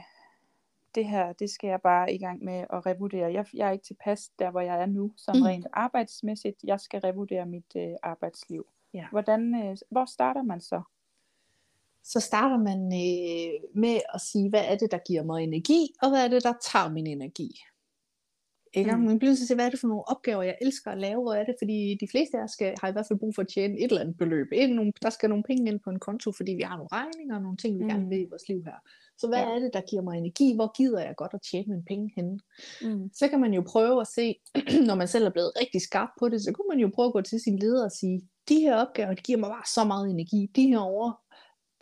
[0.95, 3.33] det her, det skal jeg bare i gang med at revurdere.
[3.33, 5.43] Jeg, jeg er ikke tilpas der, hvor jeg er nu, som mm.
[5.43, 6.57] rent arbejdsmæssigt.
[6.65, 8.67] Jeg skal revurdere mit øh, arbejdsliv.
[8.95, 9.07] Ja.
[9.11, 10.83] Hvordan, øh, hvor starter man så?
[12.05, 16.09] Så starter man øh, med at sige, hvad er det, der giver mig energi, og
[16.11, 17.51] hvad er det, der tager min energi.
[18.77, 18.97] Ikke?
[18.97, 19.03] Mm.
[19.03, 21.45] Man bliver så hvad er det for nogle opgaver, jeg elsker at lave, hvor er
[21.45, 23.79] det, fordi de fleste af os skal, har i hvert fald brug for at tjene
[23.79, 24.47] et eller andet beløb.
[24.53, 27.43] Ind, der skal nogle penge ind på en konto, fordi vi har nogle regninger og
[27.43, 27.89] nogle ting, vi mm.
[27.89, 28.79] gerne vil i vores liv her.
[29.19, 29.55] Så hvad ja.
[29.55, 30.55] er det, der giver mig energi?
[30.55, 32.39] Hvor gider jeg godt at tjene mine penge henne?
[32.83, 33.11] Mm.
[33.13, 34.35] Så kan man jo prøve at se,
[34.89, 37.13] når man selv er blevet rigtig skarp på det, så kunne man jo prøve at
[37.13, 40.11] gå til sin leder og sige, de her opgaver, de giver mig bare så meget
[40.11, 40.51] energi.
[40.57, 41.13] De her over,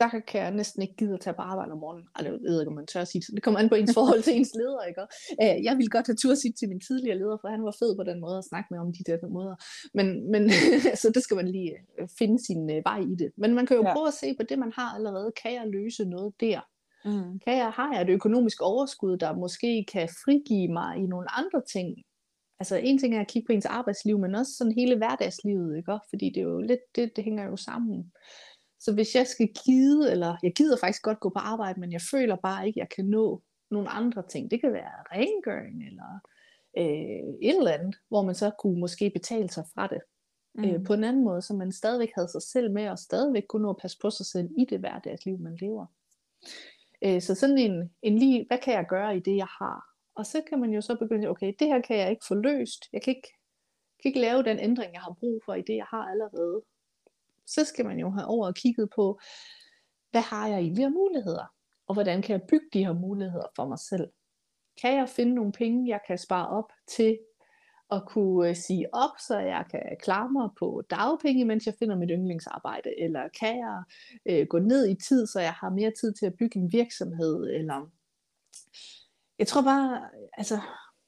[0.03, 2.07] der kan jeg næsten ikke gide at tage på arbejde om morgenen.
[2.17, 3.35] Ej, jeg ved ikke, om man tør at sige det.
[3.35, 5.01] Det kommer an på ens forhold til ens leder, ikke?
[5.43, 7.75] Øh, jeg ville godt have tur at sige til min tidligere leder, for han var
[7.81, 9.57] fed på den måde at snakke med om de der måder.
[9.99, 10.43] Men, men
[11.03, 13.31] så det skal man lige øh, finde sin øh, vej i det.
[13.43, 13.93] Men man kan jo ja.
[13.95, 15.33] prøve at se på det, man har allerede.
[15.43, 16.61] Kan jeg løse noget der?
[17.05, 17.39] Mm.
[17.45, 21.63] Kan jeg, har jeg et økonomisk overskud, der måske kan frigive mig i nogle andre
[21.75, 21.89] ting?
[22.61, 25.99] Altså en ting er at kigge på ens arbejdsliv, men også sådan hele hverdagslivet, ikke?
[26.11, 28.13] Fordi det er jo lidt, det, det hænger jo sammen.
[28.85, 32.01] Så hvis jeg skal gide, eller jeg gider faktisk godt gå på arbejde, men jeg
[32.11, 34.51] føler bare ikke, at jeg kan nå nogle andre ting.
[34.51, 36.21] Det kan være rengøring, eller
[36.79, 40.01] øh, et eller andet, hvor man så kunne måske betale sig fra det.
[40.59, 40.71] Øh, mm.
[40.71, 43.63] Øh, på en anden måde, så man stadigvæk havde sig selv med, og stadigvæk kunne
[43.63, 45.87] nå at passe på sig selv i det hverdagsliv, man lever.
[47.05, 49.85] Øh, så sådan en, en lige, hvad kan jeg gøre i det, jeg har?
[50.15, 52.89] Og så kan man jo så begynde, okay, det her kan jeg ikke få løst.
[52.93, 53.29] Jeg kan ikke,
[54.03, 56.63] kan ikke lave den ændring, jeg har brug for i det, jeg har allerede
[57.47, 59.21] så skal man jo have over og kigget på,
[60.11, 61.47] hvad har jeg egentlig af muligheder?
[61.87, 64.09] Og hvordan kan jeg bygge de her muligheder for mig selv?
[64.83, 67.19] Kan jeg finde nogle penge, jeg kan spare op til
[67.91, 71.97] at kunne øh, sige op, så jeg kan klare mig på dagpenge, mens jeg finder
[71.97, 73.01] mit yndlingsarbejde?
[73.01, 73.83] Eller kan jeg
[74.27, 77.51] øh, gå ned i tid, så jeg har mere tid til at bygge en virksomhed?
[77.51, 77.91] Eller
[79.39, 80.61] jeg tror bare, altså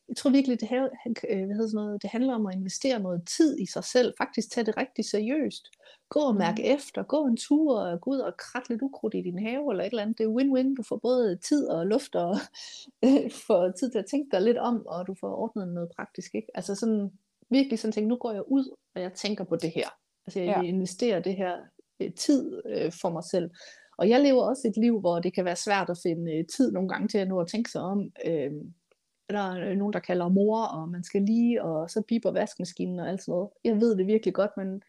[0.09, 0.85] jeg tror virkelig, det, her,
[1.31, 4.15] øh, hvad hedder sådan noget, det handler om at investere noget tid i sig selv,
[4.19, 5.65] faktisk tage det rigtig seriøst.
[6.09, 6.75] Gå og mærke mm.
[6.77, 9.85] efter, gå en tur, og gå ud og kratte lidt ukrudt i din have, eller
[9.85, 10.19] et eller andet.
[10.19, 12.37] Det er win-win, du får både tid og luft, og
[13.05, 16.35] øh, får tid til at tænke dig lidt om, og du får ordnet noget praktisk.
[16.35, 16.49] Ikke?
[16.55, 17.11] Altså sådan,
[17.51, 19.89] virkelig sådan tænke, nu går jeg ud, og jeg tænker på det her.
[20.27, 20.69] Altså jeg ja.
[20.69, 21.55] investerer det her
[22.01, 23.51] øh, tid øh, for mig selv.
[23.99, 26.73] Og jeg lever også et liv, hvor det kan være svært at finde øh, tid
[26.73, 28.11] nogle gange til at nå at tænke sig om.
[28.27, 28.53] Øh,
[29.31, 33.01] der er øh, nogen, der kalder mor, og man skal lige, og så piper vaskemaskinen
[33.01, 33.51] og alt sådan noget.
[33.65, 34.83] Jeg ved det virkelig godt, men,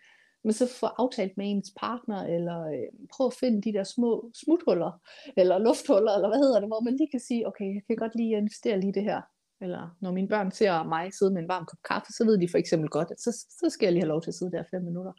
[0.44, 4.32] men så få aftalt med ens partner, eller øh, prøv at finde de der små
[4.34, 5.02] smuthuller,
[5.38, 8.16] eller lufthuller, eller hvad hedder det, hvor man lige kan sige, okay, jeg kan godt
[8.16, 9.22] lige investere lige det her.
[9.66, 12.48] Eller når mine børn ser mig sidde med en varm kop kaffe, så ved de
[12.54, 14.64] for eksempel godt, at så, så skal jeg lige have lov til at sidde der
[14.74, 15.14] fem minutter.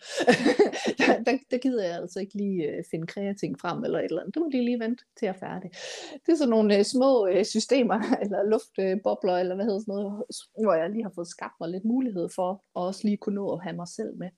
[1.00, 4.20] der, der, der gider jeg altså ikke lige uh, finde kreating frem eller et eller
[4.20, 4.34] andet.
[4.34, 5.70] Det må de lige vente til jeg er færdig.
[6.22, 9.94] Det er sådan nogle uh, små uh, systemer, eller luftbobler, uh, eller hvad hedder sådan
[9.94, 10.24] noget,
[10.64, 13.46] hvor jeg lige har fået skabt mig lidt mulighed for, at også lige kunne nå
[13.54, 14.30] at have mig selv med.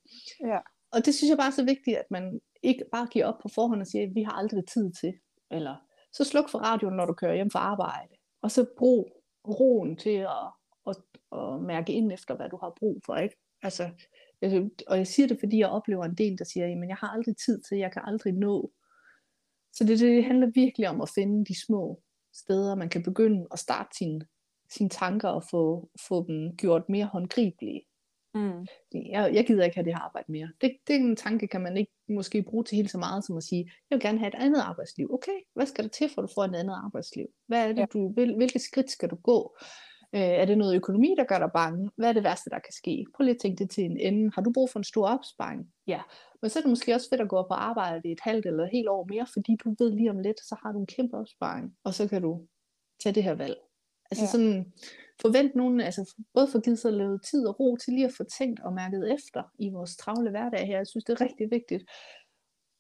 [0.53, 0.61] Ja.
[0.95, 2.25] Og det synes jeg bare er så vigtigt, at man
[2.63, 5.13] ikke bare giver op på forhånd og siger, at vi har aldrig tid til.
[5.51, 5.77] Eller
[6.13, 8.15] så sluk for radioen, når du kører hjem fra arbejde.
[8.43, 9.18] Og så brug
[9.49, 10.47] roen til at,
[10.87, 10.97] at,
[11.33, 13.17] at mærke ind efter, hvad du har brug for.
[13.17, 13.37] Ikke?
[13.63, 13.91] Altså,
[14.87, 17.37] og jeg siger det, fordi jeg oplever en del, der siger, at jeg har aldrig
[17.37, 18.73] tid til, jeg kan aldrig nå.
[19.73, 22.03] Så det, det handler virkelig om at finde de små
[22.35, 24.21] steder, man kan begynde at starte sine,
[24.71, 27.83] sin tanker og få, få dem gjort mere håndgribelige.
[28.35, 28.67] Mm.
[28.95, 30.49] Jeg, jeg gider ikke have det her arbejde mere.
[30.61, 33.37] Det, det er en tanke, kan man ikke måske bruge til helt så meget som
[33.37, 35.15] at sige, jeg vil gerne have et andet arbejdsliv.
[35.15, 37.27] Okay, hvad skal der til for, at du får et andet arbejdsliv?
[37.47, 37.87] Hvad er det, ja.
[37.93, 39.57] du vil, hvilke skridt skal du gå?
[40.15, 41.91] Øh, er det noget økonomi, der gør dig bange?
[41.97, 43.07] Hvad er det værste, der kan ske?
[43.15, 44.31] Prøv lige at tænke det til en ende.
[44.35, 45.73] Har du brug for en stor opsparing?
[45.87, 46.01] Ja.
[46.43, 48.65] Men så er det måske også fedt at gå på arbejde i et halvt eller
[48.65, 51.17] et helt år mere, fordi du ved lige om lidt, så har du en kæmpe
[51.17, 52.47] opsparing, og så kan du
[53.03, 53.57] tage det her valg.
[54.11, 54.31] Altså ja.
[54.31, 54.73] sådan,
[55.23, 58.25] forvent nogen, altså både for givet sig lavet tid og ro til lige at få
[58.39, 60.77] tænkt og mærket efter i vores travle hverdag her.
[60.77, 61.85] Jeg synes, det er rigtig vigtigt.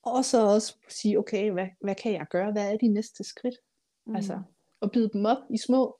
[0.02, 2.52] Og så også sige, okay, hvad, hvad kan jeg gøre?
[2.52, 3.54] Hvad er de næste skridt?
[4.06, 4.16] Mm.
[4.16, 4.42] Altså,
[4.82, 5.98] at bide dem op i små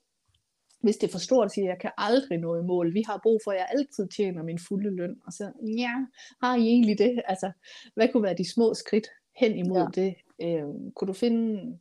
[0.81, 2.95] hvis det er for stort, siger jeg, jeg kan aldrig nå i mål.
[2.95, 5.17] Vi har brug for, at jeg altid tjener min fulde løn.
[5.27, 5.95] Og så, ja,
[6.43, 7.23] har I egentlig det?
[7.25, 7.53] Altså,
[7.95, 10.01] hvad kunne være de små skridt hen imod ja.
[10.01, 10.15] det?
[10.43, 11.79] Øh, kunne du finde,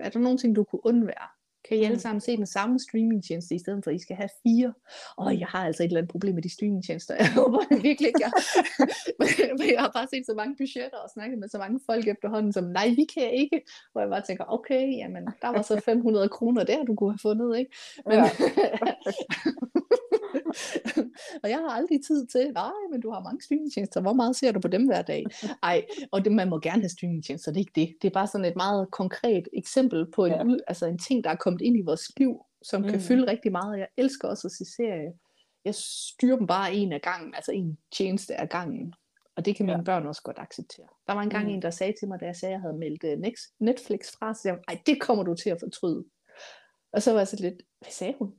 [0.00, 1.28] er der nogle ting, du kunne undvære?
[1.68, 4.28] Kan I alle sammen se den samme streamingtjeneste, i stedet for at I skal have
[4.42, 4.72] fire?
[5.16, 7.14] Og jeg har altså et eller andet problem med de streamingtjenester.
[7.24, 8.32] Jeg håber virkelig ikke, jeg...
[9.58, 12.52] men jeg har bare set så mange budgetter og snakket med så mange folk efterhånden,
[12.52, 13.62] som nej, vi kan ikke.
[13.92, 17.18] Hvor jeg bare tænker, okay, jamen, der var så 500 kroner der, du kunne have
[17.18, 17.70] fundet, ikke?
[18.06, 18.18] Men.
[21.42, 24.52] og jeg har aldrig tid til, nej, men du har mange streamingtjenester, hvor meget ser
[24.52, 25.24] du på dem hver dag?
[25.62, 27.94] Ej, og det, man må gerne have streamingtjenester, det er ikke det.
[28.02, 30.56] Det er bare sådan et meget konkret eksempel på en, ja.
[30.66, 32.88] altså en ting, der er kommet ind i vores liv, som mm.
[32.88, 33.78] kan fylde rigtig meget.
[33.78, 35.12] Jeg elsker også at se serier.
[35.64, 38.94] Jeg styrer dem bare en af gangen, altså en tjeneste af gangen.
[39.36, 39.84] Og det kan mine ja.
[39.84, 40.86] børn også godt acceptere.
[41.06, 41.50] Der var engang mm.
[41.50, 43.18] en, der sagde til mig, da jeg sagde, at jeg havde meldt øh,
[43.60, 46.04] Netflix fra, så jeg, ej, det kommer du til at fortryde.
[46.92, 48.32] Og så var jeg så lidt, hvad sagde hun?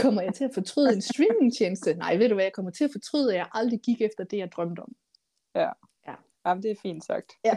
[0.00, 1.94] Kommer jeg til at fortryde en streamingtjeneste?
[1.94, 4.38] Nej, ved du hvad, jeg kommer til at fortryde, at jeg aldrig gik efter det,
[4.38, 4.92] jeg drømte om.
[5.54, 5.70] Ja.
[6.08, 6.14] ja.
[6.46, 7.32] Jamen, det er fint sagt.
[7.44, 7.56] Ja.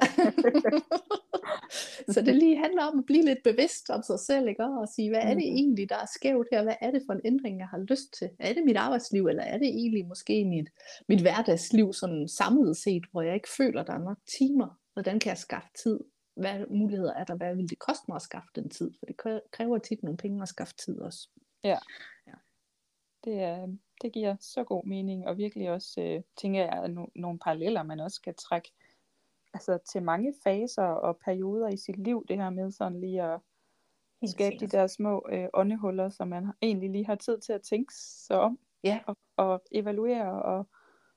[2.14, 4.64] så det lige handler om at blive lidt bevidst om sig selv, ikke?
[4.64, 5.58] og sige, hvad er det mm-hmm.
[5.58, 6.64] egentlig, der er skævt her?
[6.64, 8.30] Hvad er det for en ændring, jeg har lyst til?
[8.40, 10.70] Er det mit arbejdsliv, eller er det egentlig måske mit,
[11.08, 14.80] mit hverdagsliv sådan samlet set, hvor jeg ikke føler, der er nok timer?
[14.94, 16.00] Hvordan kan jeg skaffe tid?
[16.36, 17.36] Hvad muligheder er der?
[17.36, 18.92] Hvad vil det koste mig at skaffe den tid?
[19.00, 21.30] For det kræver tit nogle penge at skaffe tid også.
[21.64, 21.78] Ja.
[22.28, 22.34] ja.
[23.24, 23.68] Det, er,
[24.02, 28.00] det giver så god mening, og virkelig også, øh, tænker jeg, no, nogle paralleller, man
[28.00, 28.72] også skal trække
[29.54, 33.40] altså, til mange faser og perioder i sit liv, det her med sådan lige at
[34.22, 34.72] Helt skabe sikkert.
[34.72, 38.40] de der små øh, åndehuller, som man egentlig lige har tid til at tænke sig
[38.40, 39.00] om, ja.
[39.08, 40.68] og, og evaluere og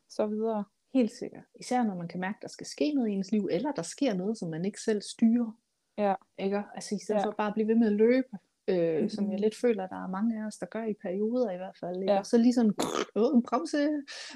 [0.09, 0.65] så videre.
[0.95, 1.45] Helt sikkert.
[1.55, 3.83] Især når man kan mærke, at der skal ske noget i ens liv, eller der
[3.83, 5.53] sker noget, som man ikke selv styrer.
[5.99, 6.15] Ja.
[6.39, 6.63] Ikke?
[6.75, 7.27] Altså i stedet ja.
[7.27, 8.39] for bare at blive ved med at løbe,
[8.69, 11.57] øh, som jeg lidt føler, der er mange af os, der gør i perioder i
[11.57, 11.97] hvert fald.
[11.97, 12.12] Ikke?
[12.12, 12.19] Ja.
[12.19, 12.75] Og så lige sådan,
[13.35, 13.89] en bremse,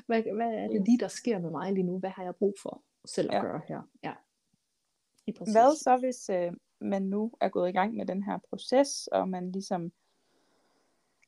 [0.07, 1.99] hvad, hvad er det lige, der sker med mig lige nu?
[1.99, 3.43] Hvad har jeg brug for selv at ja.
[3.43, 3.83] gøre her?
[4.05, 4.12] Ja.
[5.26, 9.28] Hvad så, hvis øh, man nu er gået i gang med den her proces, og
[9.28, 9.93] man ligesom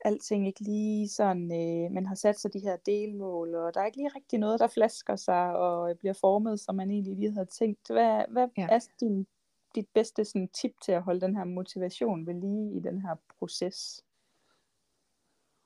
[0.05, 3.87] alting ikke lige sådan, øh, man har sat sig de her delmål, og der er
[3.87, 7.47] ikke lige rigtig noget, der flasker sig og bliver formet, som man egentlig lige havde
[7.47, 7.89] tænkt.
[7.91, 8.67] Hvad, hvad ja.
[8.71, 9.27] er din
[9.75, 13.15] dit bedste sådan, tip til at holde den her motivation ved lige i den her
[13.39, 14.05] proces?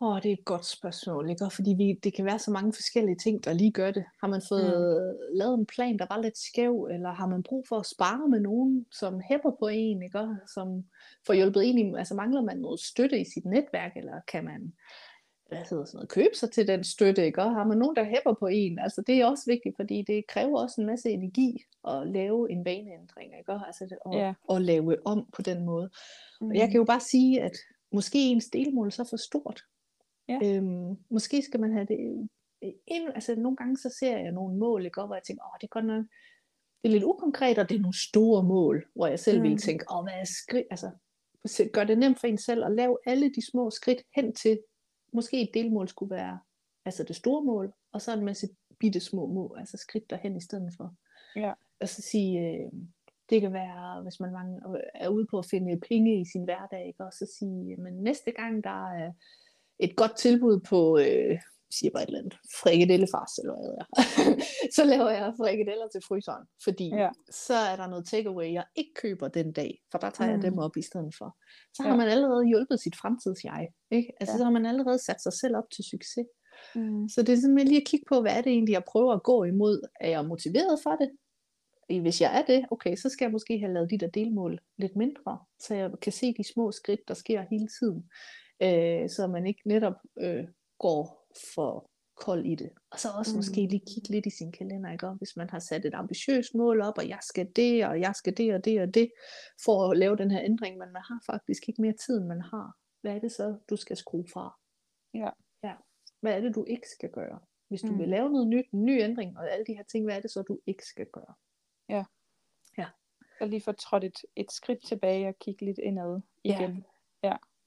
[0.00, 1.50] Åh, oh, det er et godt spørgsmål, ikke?
[1.50, 4.04] Fordi vi, det kan være så mange forskellige ting, der lige gør det.
[4.20, 5.36] Har man fået mm.
[5.38, 8.40] lavet en plan, der var lidt skæv, eller har man brug for at spare med
[8.40, 10.28] nogen, som hæpper på en, ikke?
[10.54, 10.84] Som
[11.26, 14.72] får hjulpet en i, altså mangler man noget støtte i sit netværk, eller kan man
[15.48, 17.42] hvad hedder sådan noget, købe sig til den støtte, ikke?
[17.42, 20.26] Og har man nogen, der hæpper på en, altså det er også vigtigt, fordi det
[20.26, 23.52] kræver også en masse energi at lave en vaneændring, ikke?
[23.66, 24.34] Altså det, og, ja.
[24.48, 25.90] og lave om på den måde.
[26.40, 26.48] Mm.
[26.48, 27.56] Og jeg kan jo bare sige, at
[27.92, 29.62] måske ens delmål så for stort.
[30.28, 30.38] Ja.
[30.44, 32.28] Øhm, måske skal man have det
[32.86, 35.00] ind, altså nogle gange så ser jeg nogle mål, ikke?
[35.00, 36.04] hvor jeg tænker, åh, det er godt nok,
[36.82, 39.42] det er lidt ukonkret, og det er nogle store mål, hvor jeg selv mm.
[39.42, 40.90] ville tænke, åh, hvad er skridt, altså
[41.72, 44.58] gør det nemt for en selv at lave alle de små skridt hen til
[45.16, 46.38] måske et delmål skulle være
[46.84, 48.48] altså det store mål, og så en masse
[48.80, 50.94] bitte små mål, altså skridt derhen i stedet for.
[51.36, 51.52] Ja.
[51.80, 52.72] Og så sige, øh,
[53.30, 54.60] det kan være, hvis man
[54.94, 57.04] er ude på at finde penge i sin hverdag, ikke?
[57.04, 59.12] og så sige, men næste gang der er
[59.78, 61.40] et godt tilbud på, øh,
[61.70, 63.86] siger bare et eller andet, frikadellefars, eller hvad jeg
[64.76, 67.10] så laver jeg frikadeller til fryseren, fordi ja.
[67.46, 70.34] så er der noget takeaway, jeg ikke køber den dag, for der tager mm.
[70.34, 71.28] jeg dem op i stedet for.
[71.74, 71.96] Så har ja.
[71.96, 74.10] man allerede hjulpet sit fremtidsjeg, ikke?
[74.20, 74.38] Altså ja.
[74.38, 76.26] så har man allerede sat sig selv op til succes.
[76.74, 77.08] Mm.
[77.08, 79.22] Så det er simpelthen lige at kigge på, hvad er det egentlig, jeg prøver at
[79.22, 79.88] gå imod.
[80.00, 81.10] Er jeg motiveret for det?
[82.00, 84.96] Hvis jeg er det, okay, så skal jeg måske have lavet de der delmål lidt
[84.96, 88.10] mindre, så jeg kan se de små skridt, der sker hele tiden.
[88.62, 90.44] Øh, så man ikke netop øh,
[90.78, 92.70] går for kold i det.
[92.90, 93.36] Og så også mm.
[93.36, 95.08] måske lige kigge lidt i sin kalender, ikke?
[95.08, 98.36] hvis man har sat et ambitiøst mål op, og jeg skal det, og jeg skal
[98.36, 99.12] det, og det, og det,
[99.64, 102.40] for at lave den her ændring, men man har faktisk ikke mere tid, end man
[102.40, 102.76] har.
[103.00, 104.58] Hvad er det så, du skal skrue fra?
[105.14, 105.30] Ja.
[105.62, 105.74] ja.
[106.20, 107.40] Hvad er det, du ikke skal gøre?
[107.68, 107.98] Hvis du mm.
[107.98, 110.30] vil lave noget nyt, en ny ændring, og alle de her ting, hvad er det
[110.30, 111.34] så, du ikke skal gøre?
[111.88, 112.04] Ja.
[112.78, 112.86] Ja.
[113.40, 116.76] Og lige få trådt et, et skridt tilbage og kigge lidt indad igen.
[116.76, 116.95] Ja.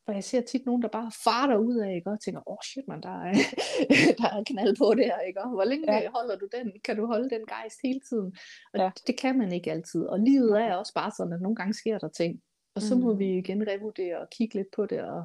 [0.06, 2.10] For jeg ser tit nogen, der bare farter ud af, ikke?
[2.10, 3.34] og tænker, åh oh, shit man, der er,
[4.22, 5.40] der er knald på det her, ikke?
[5.40, 6.10] hvor længe ja.
[6.12, 6.72] holder du den?
[6.84, 8.36] Kan du holde den gejst hele tiden?
[8.74, 8.92] Og ja.
[9.08, 10.06] det, kan man ikke altid.
[10.06, 12.42] Og livet er også bare sådan, at nogle gange sker der ting.
[12.76, 13.02] Og så mm.
[13.02, 15.24] må vi igen revurdere og kigge lidt på det, og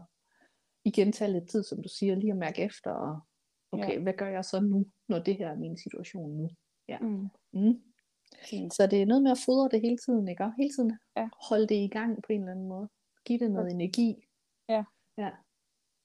[0.85, 3.21] igen tage lidt tid, som du siger, lige at mærke efter, og
[3.73, 4.01] okay, ja.
[4.03, 6.51] hvad gør jeg så nu, når det her er min situation nu?
[6.89, 6.99] Ja.
[6.99, 7.29] Mm.
[7.53, 7.81] Mm.
[8.71, 10.45] Så det er noget med at fodre det hele tiden, ikke?
[10.45, 11.29] Og hele tiden ja.
[11.49, 12.89] holde det i gang på en eller anden måde.
[13.25, 14.24] Give det noget energi,
[14.69, 14.85] Ja.
[15.19, 15.31] Ja.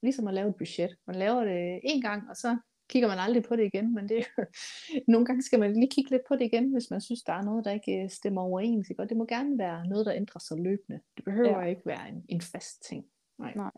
[0.02, 0.96] ligesom at lave et budget.
[1.08, 2.58] Man laver det en gang, og så
[2.90, 4.26] kigger man aldrig på det igen, men det,
[5.14, 7.42] nogle gange skal man lige kigge lidt på det igen, hvis man synes, der er
[7.42, 8.90] noget, der ikke øh, stemmer overens.
[8.90, 9.02] Ikke?
[9.02, 11.00] Og det må gerne være noget, der ændrer sig løbende.
[11.18, 11.66] Det behøver ja.
[11.66, 13.06] ikke være en, en fast ting.
[13.38, 13.54] Nej.
[13.56, 13.72] Nej.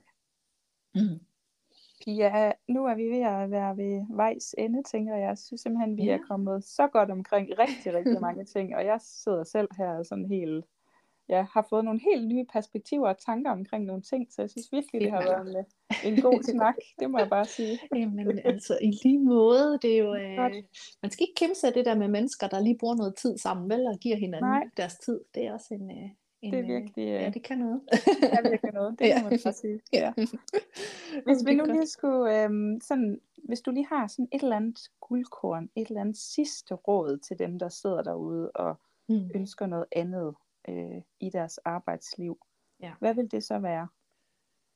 [0.95, 1.19] Mm.
[2.05, 5.27] Pia, nu er vi ved at være ved vejs ende, tænker jeg.
[5.27, 6.13] Jeg synes simpelthen, vi ja.
[6.13, 10.25] er kommet så godt omkring rigtig, rigtig mange ting, og jeg sidder selv her sådan
[10.25, 10.65] helt
[11.31, 14.71] ja, har fået nogle helt nye perspektiver og tanker omkring nogle ting, så jeg synes
[14.71, 15.65] virkelig, det har været
[16.05, 17.79] en, en god snak, det må jeg bare sige.
[17.95, 20.63] Jamen altså, i lige måde, det er jo, øh,
[21.01, 23.69] man skal ikke kæmpe sig det der med mennesker, der lige bruger noget tid sammen,
[23.69, 24.63] vel, og giver hinanden Nej.
[24.77, 26.09] deres tid, det er også en, øh,
[26.41, 27.81] en, det er virkelig, ja, det kan noget.
[27.91, 29.79] det er virkelig noget, det må man bare sige.
[29.93, 30.13] Ja.
[31.25, 34.79] Hvis vi nu lige skulle, øhm, sådan, hvis du lige har sådan et eller andet
[35.01, 38.79] guldkorn, et eller andet sidste råd til dem, der sidder derude og
[39.09, 39.29] mm.
[39.35, 40.35] ønsker noget andet,
[40.69, 42.39] øh, i deres arbejdsliv.
[42.81, 42.91] Ja.
[42.99, 43.87] Hvad vil det så være?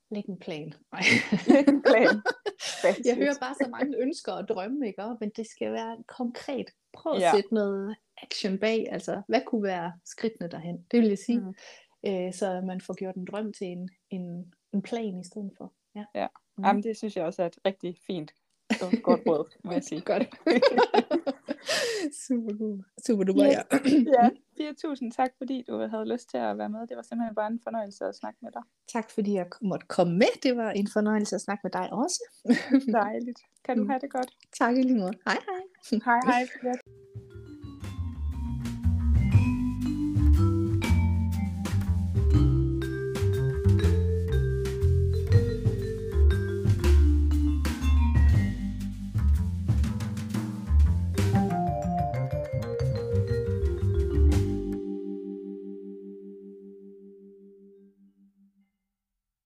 [0.09, 0.73] Læg en plan.
[1.47, 2.21] Læg en plan.
[3.05, 5.01] jeg hører bare så mange ønsker og drømme, ikke?
[5.19, 6.71] men det skal være konkret.
[6.93, 7.31] Prøv at ja.
[7.35, 8.87] sætte noget action bag.
[8.91, 10.85] Altså, hvad kunne være skridtene derhen?
[10.91, 11.39] Det vil jeg sige.
[11.39, 11.55] Mm.
[12.07, 15.73] Øh, så man får gjort en drøm til en, en, en plan i stedet for.
[15.95, 16.05] Ja.
[16.15, 16.27] ja.
[16.57, 16.63] Mm.
[16.63, 18.31] Jamen, det synes jeg også er et rigtig fint
[19.03, 20.01] godt råd, må jeg sige.
[20.01, 20.29] Godt.
[22.27, 22.83] Super god.
[23.07, 23.61] Super duper, ja.
[24.17, 24.29] ja.
[24.57, 26.79] Pia, tusind tak, fordi du havde lyst til at være med.
[26.87, 28.61] Det var simpelthen bare en fornøjelse at snakke med dig.
[28.87, 30.31] Tak, fordi jeg måtte komme med.
[30.43, 32.19] Det var en fornøjelse at snakke med dig også.
[32.91, 33.39] Dejligt.
[33.65, 33.89] Kan du mm.
[33.89, 34.31] have det godt?
[34.59, 35.13] Tak i lige måde.
[35.25, 35.99] Hej hej.
[36.05, 37.04] Hej hej.